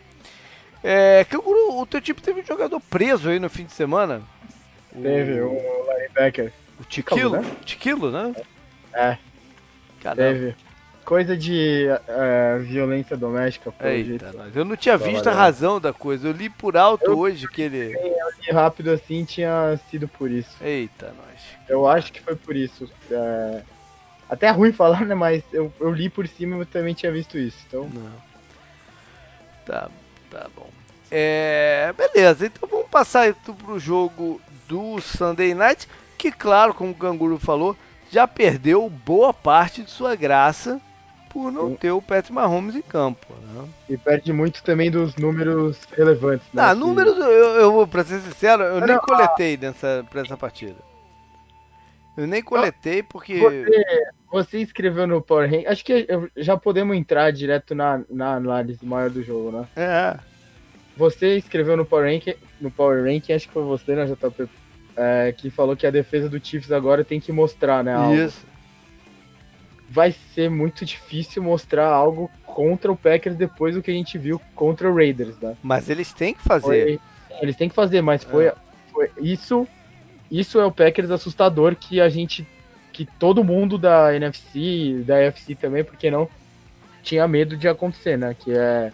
[0.83, 4.23] É, Canguru, o teu time teve um jogador preso aí no fim de semana?
[4.93, 6.53] Teve, o, o linebacker.
[6.81, 7.57] O Tiquilo, né?
[7.65, 8.35] Tiquilo, né?
[8.93, 9.19] É.
[10.01, 10.23] Caramba.
[10.23, 10.57] Teve.
[11.05, 14.57] Coisa de uh, violência doméstica, Eita, nós.
[14.57, 16.29] Eu não tinha visto a razão da coisa.
[16.29, 17.95] Eu li por alto eu, hoje que ele.
[17.95, 20.57] Eu li rápido assim, tinha sido por isso.
[20.63, 21.41] Eita, nós.
[21.69, 22.91] Eu acho que foi por isso.
[23.11, 23.63] É...
[24.31, 25.15] Até é ruim falar, né?
[25.15, 27.59] Mas eu, eu li por cima e eu também tinha visto isso.
[27.69, 27.89] Então.
[27.93, 28.11] Não.
[29.67, 29.91] Tá,
[30.31, 30.71] tá bom.
[31.11, 35.87] É, beleza, então vamos passar então pro jogo do Sunday Night,
[36.19, 37.77] que claro, como o Canguru falou,
[38.11, 40.81] já perdeu boa parte de sua graça
[41.35, 41.74] por não Sim.
[41.74, 43.26] ter o Patrick Mahomes em campo.
[43.43, 43.68] Né?
[43.91, 46.47] E perde muito também dos números relevantes.
[46.55, 46.62] Né?
[46.62, 50.20] Ah, números, eu, eu, pra ser sincero, eu não, nem não, coletei ah, nessa, pra
[50.20, 50.76] essa partida.
[52.16, 53.41] Eu nem coletei porque.
[53.41, 53.85] Você,
[54.30, 55.66] você escreveu no Power Rank.
[55.66, 56.07] Acho que
[56.37, 59.66] já podemos entrar direto na, na análise maior do jogo, né?
[59.74, 60.16] É.
[60.97, 64.49] Você escreveu no Power Rank, no Power Rank, acho que foi você, né, JP?
[64.97, 67.95] É, que falou que a defesa do Chiefs agora tem que mostrar, né?
[67.95, 68.14] Algo.
[68.14, 68.54] Isso
[69.95, 74.40] vai ser muito difícil mostrar algo contra o Packers depois do que a gente viu
[74.53, 75.57] contra o Raiders, né?
[75.62, 76.66] Mas eles têm que fazer.
[76.66, 77.01] Foi,
[77.40, 78.55] eles têm que fazer, mas foi, é.
[78.92, 79.68] foi, isso.
[80.28, 82.45] Isso é o Packers assustador que a gente,
[82.92, 86.28] que todo mundo da NFC, da AFC também, porque não
[87.01, 88.34] tinha medo de acontecer, né?
[88.36, 88.90] Que é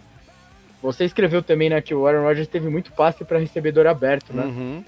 [0.83, 4.43] você escreveu também, né, que o Aaron Rodgers teve muito passe para recebedor aberto, né?
[4.43, 4.83] Uhum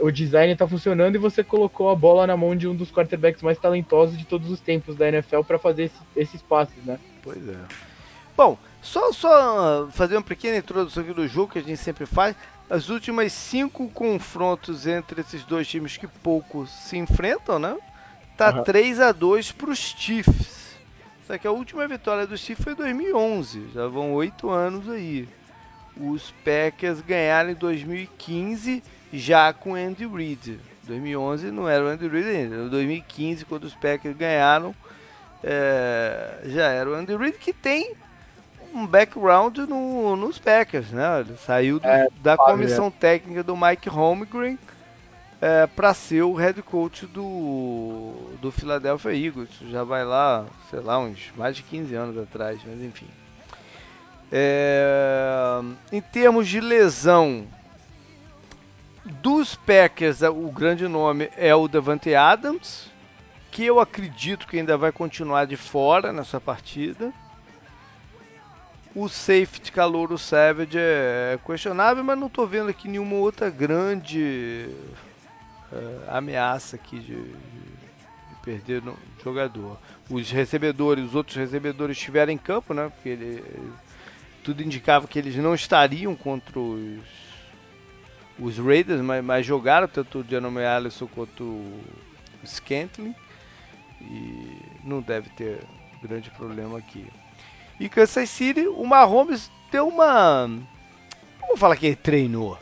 [0.00, 3.42] o design está funcionando e você colocou a bola na mão de um dos quarterbacks
[3.42, 6.98] mais talentosos de todos os tempos da NFL para fazer esse, esses passes, né?
[7.22, 7.56] Pois é.
[8.36, 12.34] Bom, só, só fazer uma pequena introdução aqui do jogo que a gente sempre faz.
[12.68, 17.76] As últimas cinco confrontos entre esses dois times que pouco se enfrentam, né?
[18.36, 18.64] Tá uhum.
[18.64, 20.76] 3 a 2 para os Chiefs.
[21.26, 23.70] Só que a última vitória do Chiefs foi em 2011.
[23.74, 25.28] Já vão oito anos aí.
[25.96, 28.82] Os Packers ganharam em 2015
[29.12, 30.58] já com Andy Reid.
[30.84, 32.56] 2011 não era o Andy Reid ainda.
[32.56, 34.74] Em 2015, quando os Packers ganharam,
[35.42, 37.94] é, já era o Andy Reid que tem
[38.74, 41.20] um background no, nos Packers, né?
[41.20, 44.58] Ele saiu do, é, da comissão técnica do Mike Holmgren
[45.40, 49.50] é, para ser o head coach do, do Philadelphia Eagles.
[49.68, 53.08] Já vai lá, sei lá, uns mais de 15 anos atrás, mas enfim.
[54.30, 55.60] É,
[55.90, 57.46] em termos de lesão,
[59.04, 62.90] dos Packers, o grande nome é o Devante Adams,
[63.50, 67.12] que eu acredito que ainda vai continuar de fora nessa partida.
[68.94, 74.68] O safety Calouro Savage é questionável, mas não estou vendo aqui nenhuma outra grande
[75.72, 79.78] uh, ameaça aqui de, de, de perder no jogador.
[80.10, 82.90] Os recebedores, os outros recebedores estiveram em campo, né?
[82.94, 83.42] Porque ele,
[84.44, 87.21] tudo indicava que eles não estariam contra os
[88.42, 91.82] os Raiders, mas, mas jogaram tanto o Janome Allison quanto o
[92.44, 93.14] Scantling.
[94.00, 95.60] E não deve ter
[96.02, 97.06] grande problema aqui.
[97.78, 100.46] E Kansas City, o Mahomes deu uma.
[100.46, 102.58] Não vou falar que ele treinou.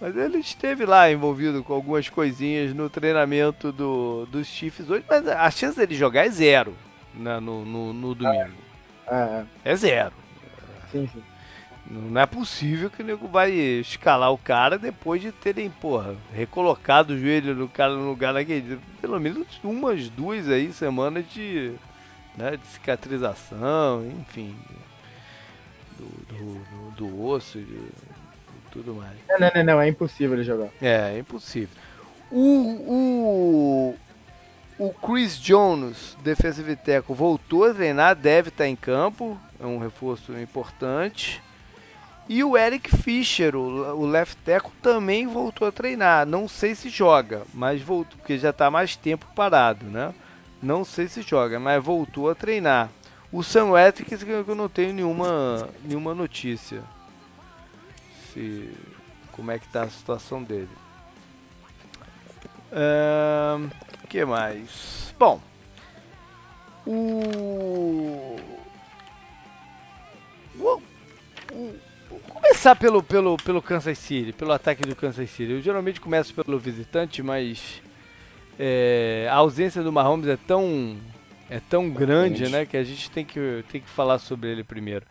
[0.00, 5.04] Mas ele esteve lá envolvido com algumas coisinhas no treinamento do, dos Chiefs hoje.
[5.08, 6.76] Mas a chance dele jogar é zero
[7.12, 8.54] né, no, no, no domingo.
[9.08, 9.72] É, é.
[9.72, 10.14] é zero.
[10.92, 11.22] Sim, sim.
[11.86, 17.14] Não é possível que o nego vai escalar o cara depois de terem, porra, recolocado
[17.14, 18.78] o joelho do cara no lugar naquele.
[19.00, 21.72] Pelo menos umas duas aí semanas de,
[22.36, 24.54] né, de cicatrização, enfim.
[25.96, 27.80] Do, do, do, osso, de,
[28.70, 29.16] tudo mais.
[29.26, 30.68] Não, não, não, não, é impossível ele jogar.
[30.80, 31.74] É, é impossível.
[32.30, 33.98] O, o,
[34.78, 40.38] o Chris Jones, defensive tackle, voltou a treinar, deve estar em campo, é um reforço
[40.38, 41.42] importante.
[42.28, 46.26] E o Eric Fischer, o, o left tackle, também voltou a treinar.
[46.26, 50.14] Não sei se joga, mas voltou, porque já está mais tempo parado, né?
[50.62, 52.90] Não sei se joga, mas voltou a treinar.
[53.32, 56.82] O Sam Atkins, que eu não tenho nenhuma, nenhuma notícia.
[58.32, 58.70] Se,
[59.32, 60.68] como é que está a situação dele.
[64.04, 65.14] O que mais?
[65.18, 65.40] Bom,
[66.90, 68.36] O...
[71.52, 71.87] o...
[72.28, 75.52] Começar pelo, pelo, pelo Kansas City, pelo ataque do Kansas City.
[75.52, 77.82] Eu geralmente começo pelo visitante, mas
[78.58, 80.96] é, a ausência do Mahomes é tão
[81.50, 85.06] é tão grande, né, que a gente tem que, tem que falar sobre ele primeiro.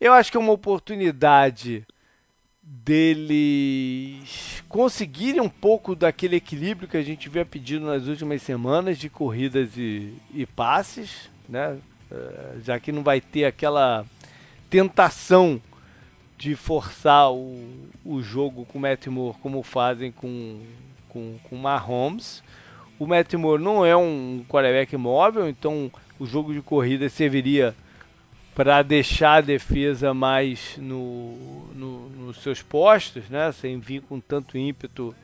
[0.00, 1.86] Eu acho que é uma oportunidade
[2.62, 9.10] deles conseguirem um pouco daquele equilíbrio que a gente vinha pedindo nas últimas semanas de
[9.10, 11.78] corridas e, e passes, né?
[12.10, 14.06] É, já que não vai ter aquela
[14.70, 15.60] tentação
[16.44, 20.60] de forçar o, o jogo com o Matt Moore como fazem com,
[21.08, 22.42] com, com o Mahomes.
[22.98, 27.74] O Matt Moore não é um quarterback móvel, então o jogo de corrida serviria
[28.54, 33.50] para deixar a defesa mais no, no, nos seus postos, né?
[33.50, 35.14] sem vir com tanto ímpeto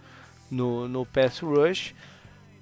[0.51, 1.94] no, no pass rush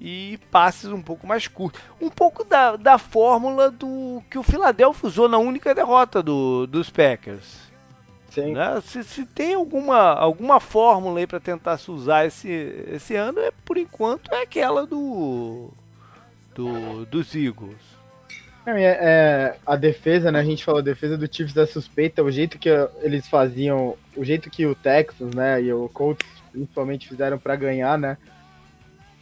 [0.01, 1.81] e passes um pouco mais curtos.
[2.01, 6.91] Um pouco da, da fórmula do que o Philadelphia usou na única derrota do, dos
[6.91, 7.68] Packers.
[8.31, 8.53] Sim.
[8.53, 8.81] Né?
[8.83, 12.49] Se, se, tem alguma, alguma fórmula aí para tentar se usar esse,
[12.93, 15.71] esse ano, é, por enquanto é aquela do,
[16.55, 17.99] do dos Eagles.
[18.67, 20.41] É, é, a defesa, né?
[20.41, 22.69] A gente falou, a defesa do Chiefs é suspeita, o jeito que
[23.01, 27.97] eles faziam, o jeito que o Texas, né, e o Colts principalmente fizeram para ganhar,
[27.97, 28.19] né?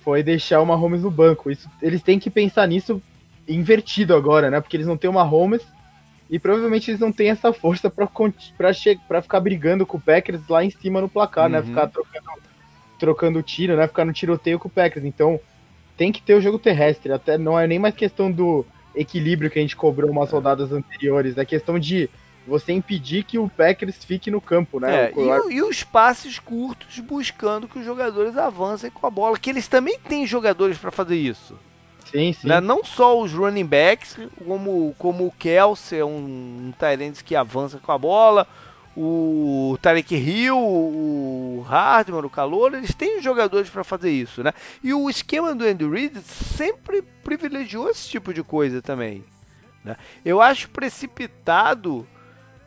[0.01, 1.51] Foi deixar o Mahomes no banco.
[1.51, 3.01] Isso, eles têm que pensar nisso
[3.47, 4.61] invertido agora, né?
[4.61, 5.63] Porque eles não têm o Mahomes
[6.29, 8.09] e provavelmente eles não têm essa força para
[9.07, 11.59] para ficar brigando com o Packers lá em cima no placar, né?
[11.59, 11.65] uhum.
[11.65, 11.69] né?
[11.71, 12.43] Ficar trocando,
[12.99, 13.87] trocando tiro, né?
[13.87, 15.05] Ficar no tiroteio com o Packers.
[15.05, 15.39] Então,
[15.97, 17.13] tem que ter o jogo terrestre.
[17.13, 21.39] Até não é nem mais questão do equilíbrio que a gente cobrou umas rodadas anteriores.
[21.39, 22.11] É questão de
[22.47, 25.07] você impedir que o Packers fique no campo, né?
[25.07, 29.51] É, e, e, os passes curtos buscando que os jogadores avancem com a bola, que
[29.51, 31.59] eles também têm jogadores para fazer isso.
[32.11, 32.49] Sim, sim.
[32.49, 32.61] Né?
[32.61, 36.09] Não só os running backs, como, como o Kelsey, um,
[36.69, 38.47] um Tyrants que avança com a bola,
[38.97, 44.53] o Tarek Hill, o Hardman, o Calor, eles têm jogadores para fazer isso, né?
[44.83, 49.23] E o esquema do Andy Reid sempre privilegiou esse tipo de coisa também.
[49.85, 49.97] Né?
[50.25, 52.07] Eu acho precipitado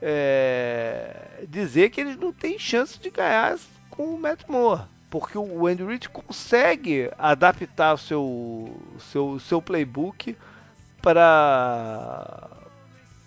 [0.02, 3.58] é, dizer que eles não têm chance de ganhar
[3.90, 10.38] com o Matt Moore, porque o Andy Reid consegue adaptar o seu, seu, seu playbook
[11.02, 12.48] para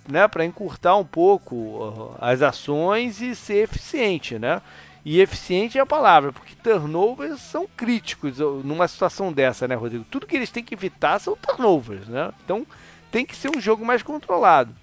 [0.09, 4.61] né, para encurtar um pouco as ações e ser eficiente, né?
[5.05, 10.05] E eficiente é a palavra, porque turnovers são críticos numa situação dessa, né, Rodrigo?
[10.09, 12.33] Tudo que eles têm que evitar são turnovers, né?
[12.45, 12.65] Então
[13.11, 14.75] tem que ser um jogo mais controlado.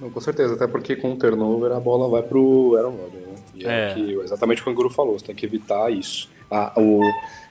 [0.00, 3.34] Não, com certeza, até porque com o turnover a bola vai pro Aaron Rodgers, né?
[3.54, 3.94] E é, é.
[3.94, 6.28] Que, exatamente o que o Guru falou, você tem que evitar isso.
[6.50, 7.00] Ah, o,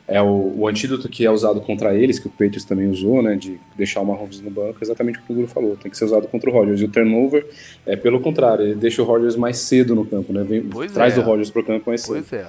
[0.07, 3.35] é o, o, antídoto que é usado contra eles, que o Patriots também usou, né,
[3.35, 5.97] de deixar o Mahomes no banco, é exatamente o que o Guru falou, tem que
[5.97, 6.81] ser usado contra o Rodgers.
[6.81, 7.47] E o turnover
[7.85, 11.21] é pelo contrário, ele deixa o Rodgers mais cedo no campo, né, Vem, traz é.
[11.21, 12.25] o Rodgers pro campo mais cedo.
[12.29, 12.47] Pois é.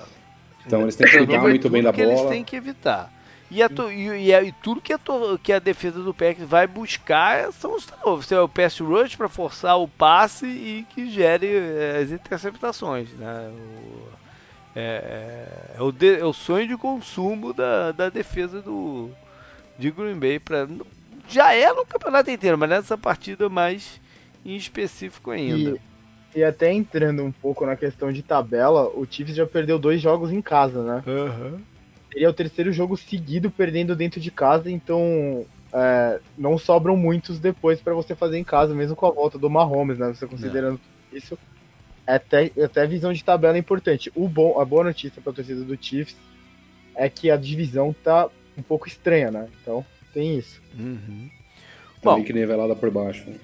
[0.66, 2.08] Então eles têm que cuidar muito bem da bola.
[2.08, 3.12] Eles têm que evitar.
[3.54, 4.98] E, a, e, e, e, tudo que a,
[5.40, 8.32] que a defesa do Packers vai buscar são os turnovers.
[8.32, 13.08] É o pass rush para forçar o passe e que gere é, as interceptações.
[13.10, 13.52] Né?
[13.52, 14.08] O,
[14.74, 19.08] é, é, é, o de, é, o sonho de consumo da, da defesa do,
[19.78, 20.40] de Green Bay.
[20.40, 20.66] Pra,
[21.28, 24.00] já é no campeonato inteiro, mas nessa partida mais
[24.44, 25.78] em específico ainda.
[26.34, 30.00] E, e até entrando um pouco na questão de tabela, o Chiefs já perdeu dois
[30.00, 31.04] jogos em casa, né?
[31.06, 31.73] Uhum.
[32.14, 37.80] Seria o terceiro jogo seguido perdendo dentro de casa, então é, não sobram muitos depois
[37.80, 40.14] para você fazer em casa, mesmo com a volta do Mahomes, né?
[40.14, 40.80] Você considerando
[41.10, 41.18] não.
[41.18, 41.36] isso
[42.06, 44.12] até, até visão de tabela é importante.
[44.14, 46.16] O bom, a boa notícia para a torcida do Chiefs
[46.94, 49.48] é que a divisão tá um pouco estranha, né?
[49.60, 50.62] Então tem isso.
[50.78, 51.28] Uhum.
[52.00, 53.28] Bom, que nivelada por baixo.
[53.28, 53.36] Né?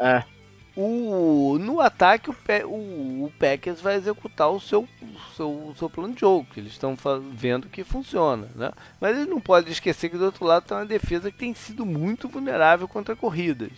[0.00, 0.35] É.
[0.76, 2.36] O, no ataque, o,
[2.66, 6.60] o, o Packers vai executar o seu, o seu, o seu plano de jogo, que
[6.60, 6.94] eles estão
[7.32, 8.46] vendo que funciona.
[8.54, 8.70] Né?
[9.00, 11.86] Mas eles não podem esquecer que do outro lado tem uma defesa que tem sido
[11.86, 13.72] muito vulnerável contra corridas.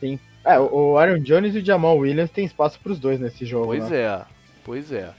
[0.00, 0.18] Sim.
[0.42, 3.66] É, o Aaron Jones e o Jamal Williams tem espaço para os dois nesse jogo.
[3.66, 4.00] Pois né?
[4.00, 4.22] é,
[4.64, 5.12] pois é.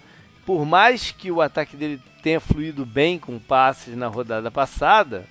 [0.45, 5.25] Por mais que o ataque dele tenha fluído bem com passes na rodada passada,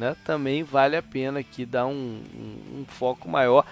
[0.00, 3.66] né, também vale a pena aqui dar um, um, um foco maior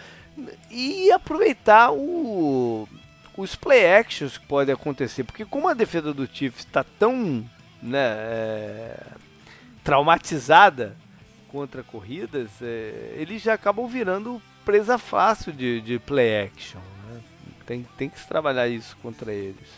[0.70, 2.86] e aproveitar o,
[3.34, 7.48] os play actions que podem acontecer, porque como a defesa do Chiefs está tão
[7.82, 9.06] né, é,
[9.82, 10.94] traumatizada
[11.50, 16.80] contra corridas, é, eles já acabam virando presa fácil de, de play action.
[17.09, 17.20] Né?
[17.64, 19.68] Tem, tem que se trabalhar isso contra eles.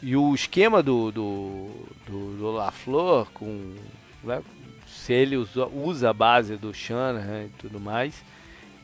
[0.00, 1.70] E o esquema do, do,
[2.06, 3.74] do, do LaFleur, com,
[4.22, 4.40] né,
[5.04, 8.24] se ele usa, usa, a base do Shanahan e tudo mais,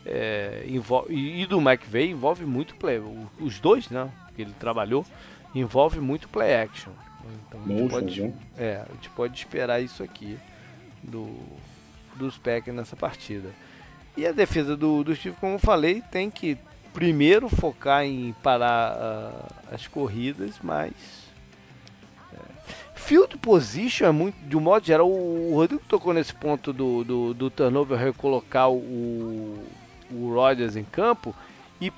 [0.05, 3.01] é, envolve, e do McVeigh envolve muito play.
[3.41, 4.11] Os dois, né?
[4.37, 5.07] Que ele trabalhou,
[5.55, 6.93] envolve muito play action.
[7.49, 8.33] Então, a gente, pode, né?
[8.59, 10.39] é, a gente pode esperar isso aqui
[11.03, 11.35] do,
[12.17, 13.49] dos Packers nessa partida.
[14.15, 16.59] E a defesa do, do Steve, como eu falei, tem que
[16.93, 20.93] primeiro focar em parar uh, as corridas, mas
[23.11, 27.35] Field position é muito, de um modo geral, o Rodrigo tocou nesse ponto do, do,
[27.35, 29.67] do turnover recolocar o,
[30.13, 31.35] o Rodgers em campo.
[31.81, 31.93] E,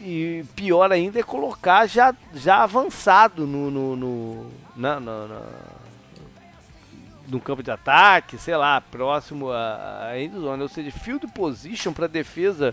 [0.00, 5.42] e, pior ainda é colocar já, já avançado no, no, no, na, na, na,
[7.26, 10.62] no campo de ataque, sei lá, próximo a, a end zone.
[10.62, 12.72] Ou seja, field position para defesa,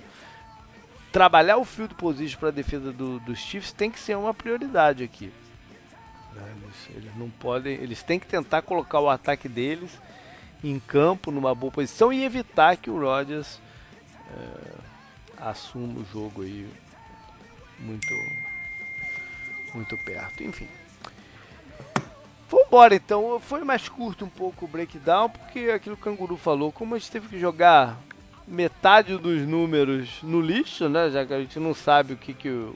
[1.12, 5.34] trabalhar o field position para defesa do, dos Chiefs tem que ser uma prioridade aqui.
[6.96, 9.92] Eles, não podem, eles têm que tentar colocar o ataque deles
[10.64, 13.60] em campo numa boa posição e evitar que o Rodgers
[14.32, 14.72] é,
[15.38, 16.68] assuma o jogo aí
[17.80, 18.14] muito
[19.74, 20.44] muito perto.
[20.44, 20.68] Enfim.
[22.50, 26.72] Vambora então, foi mais curto um pouco o breakdown, porque aquilo que o Canguru falou,
[26.72, 27.98] como a gente teve que jogar
[28.48, 31.12] metade dos números no lixo, né?
[31.12, 32.76] Já que a gente não sabe o que, que o,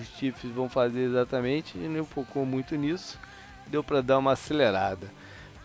[0.00, 3.18] os Chiefs vão fazer exatamente e não focou muito nisso.
[3.66, 5.10] Deu para dar uma acelerada.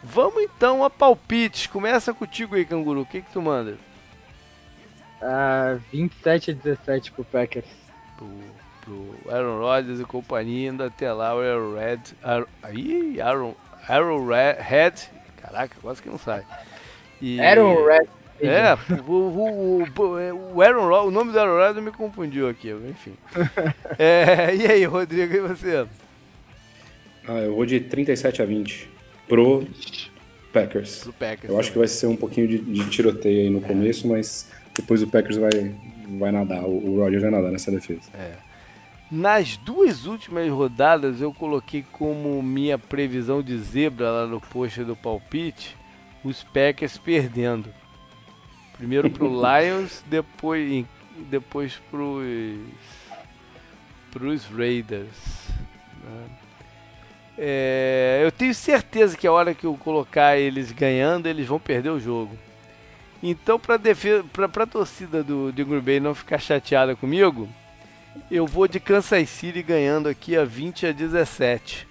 [0.02, 1.68] Vamos então a palpites.
[1.68, 3.02] Começa contigo aí, Canguru.
[3.02, 3.78] O que, que tu manda?
[5.22, 7.66] Uh, 27 a 17 pro Packers.
[8.16, 8.28] Pro,
[8.82, 12.00] pro Aaron Rodgers e companhia, indo até lá o Aaron Red.
[12.64, 13.56] aí, Aaron,
[13.88, 14.94] Aaron Red.
[15.42, 16.46] Caraca, quase que não sai.
[17.22, 18.08] E, Aaron Red
[18.42, 23.14] é, o, o, o, o Aaron o nome do Aaron Rodgers me confundiu aqui, enfim.
[23.98, 25.86] É, e aí, Rodrigo, e você?
[27.28, 28.90] Ah, eu vou de 37 a 20
[29.28, 29.68] pro
[30.54, 31.00] Packers.
[31.00, 33.68] Pro Packers eu acho que vai ser um pouquinho de, de tiroteio aí no é.
[33.68, 35.76] começo, mas depois o Packers vai,
[36.18, 38.10] vai nadar, o, o Rodgers vai nadar nessa defesa.
[38.14, 38.34] É.
[39.12, 44.96] Nas duas últimas rodadas eu coloquei como minha previsão de zebra lá no post do
[44.96, 45.76] palpite
[46.24, 47.70] os Packers perdendo.
[48.80, 50.86] Primeiro pro Lions, depois,
[51.30, 52.26] depois pros,
[54.10, 55.50] pros Raiders.
[56.04, 56.30] Né?
[57.38, 61.90] É, eu tenho certeza que a hora que eu colocar eles ganhando, eles vão perder
[61.90, 62.36] o jogo.
[63.22, 67.50] Então, para a torcida do, de Green Bay não ficar chateada comigo,
[68.32, 71.86] eu vou de Kansas City ganhando aqui a 20 a 17.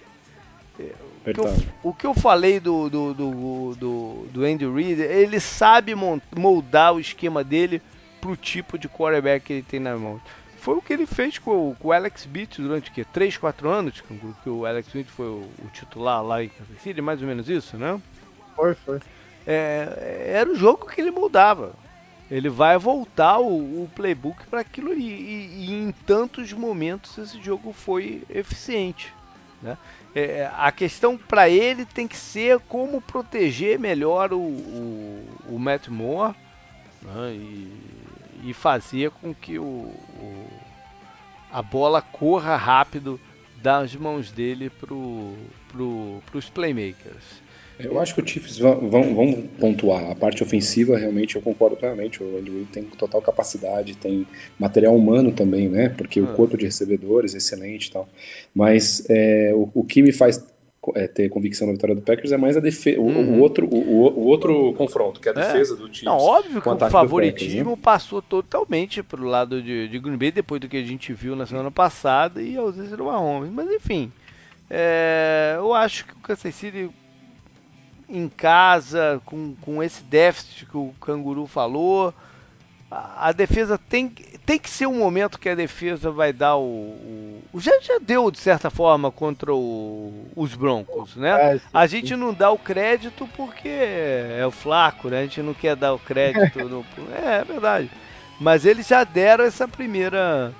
[1.23, 5.93] Que, eu, o que eu falei do, do, do, do, do Andy Reid, ele sabe
[6.35, 7.81] moldar o esquema dele
[8.21, 10.19] pro tipo de quarterback que ele tem na mão.
[10.57, 13.05] Foi o que ele fez com, com o Alex Smith durante o quê?
[13.05, 14.03] 3, 4 anos,
[14.43, 17.49] que o Alex Smith foi o, o titular lá em Kansas City, mais ou menos
[17.49, 17.99] isso, né?
[18.55, 18.99] Foi, foi.
[19.47, 21.73] É, era o jogo que ele moldava.
[22.29, 27.41] Ele vai voltar o, o playbook para aquilo e, e, e em tantos momentos esse
[27.41, 29.13] jogo foi eficiente.
[29.61, 29.77] Né?
[30.15, 35.87] É, a questão para ele tem que ser como proteger melhor o, o, o Matt
[35.87, 36.35] Moore
[37.01, 37.33] né?
[37.33, 37.71] e,
[38.45, 40.47] e, fazer com que o, o,
[41.51, 43.19] a bola corra rápido
[43.57, 47.41] das mãos dele para pro, os playmakers.
[47.79, 50.11] Eu acho que os Chiefs vão, vão, vão, pontuar.
[50.11, 52.21] A parte ofensiva, realmente, eu concordo plenamente.
[52.21, 54.27] O Andy Reid tem total capacidade, tem
[54.59, 55.87] material humano também, né?
[55.89, 56.23] Porque ah.
[56.23, 58.09] o corpo de recebedores é excelente e tal.
[58.53, 60.45] Mas é, o, o que me faz
[60.95, 63.37] é, ter convicção na vitória do Packers é mais a defesa, uhum.
[63.37, 65.45] o, outro, o, o, outro confronto, que é a é.
[65.45, 65.77] defesa é.
[65.77, 66.03] do Chiefs.
[66.03, 67.81] Não, óbvio que o favoritismo Packers, né?
[67.81, 71.45] passou totalmente pro lado de, de Green Bay depois do que a gente viu na
[71.45, 73.51] semana passada e a ausência do Mahomes.
[73.51, 74.11] Mas enfim,
[74.69, 76.89] é, eu acho que o Kansas City
[78.09, 82.13] em casa, com, com esse déficit que o Canguru falou.
[82.89, 84.09] A, a defesa tem,
[84.45, 87.41] tem que ser um momento que a defesa vai dar o.
[87.53, 91.55] o já, já deu, de certa forma, contra o, os Broncos, né?
[91.55, 95.19] É, a gente não dá o crédito porque é o flaco, né?
[95.19, 96.59] A gente não quer dar o crédito.
[96.67, 96.83] no,
[97.13, 97.91] é, é verdade.
[98.39, 100.53] Mas eles já deram essa primeira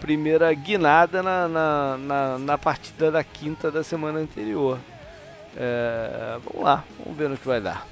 [0.00, 4.78] primeira guinada na, na, na, na partida da quinta da semana anterior.
[5.56, 7.86] É, vamos lá, vamos ver no que vai dar.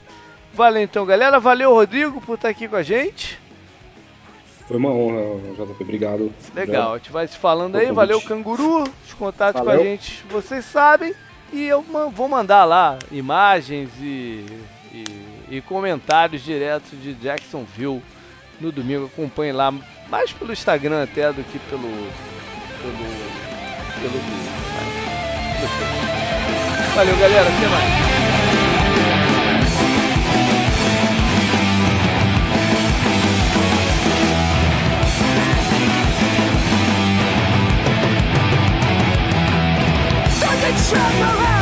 [0.54, 1.38] Valeu então, galera.
[1.38, 3.38] Valeu, Rodrigo, por estar aqui com a gente.
[4.66, 5.82] Foi uma honra, JP.
[5.82, 6.32] Obrigado.
[6.54, 7.90] Legal, a gente vai se falando aí.
[7.90, 8.84] Valeu, Canguru.
[9.06, 9.76] Os contatos Valeu.
[9.76, 11.14] com a gente, vocês sabem.
[11.50, 11.82] E eu
[12.12, 14.44] vou mandar lá imagens e,
[14.92, 15.04] e,
[15.48, 18.02] e comentários diretos de Jacksonville
[18.60, 19.06] no domingo.
[19.06, 19.72] Acompanhe lá,
[20.10, 21.88] mais pelo Instagram até do que pelo.
[22.82, 22.98] pelo.
[24.00, 24.12] pelo.
[25.62, 26.07] pelo
[26.98, 27.48] Valeu, galera.
[27.48, 28.08] Até mais.
[40.88, 41.57] Shut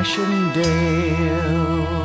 [0.00, 1.99] Passchendaele.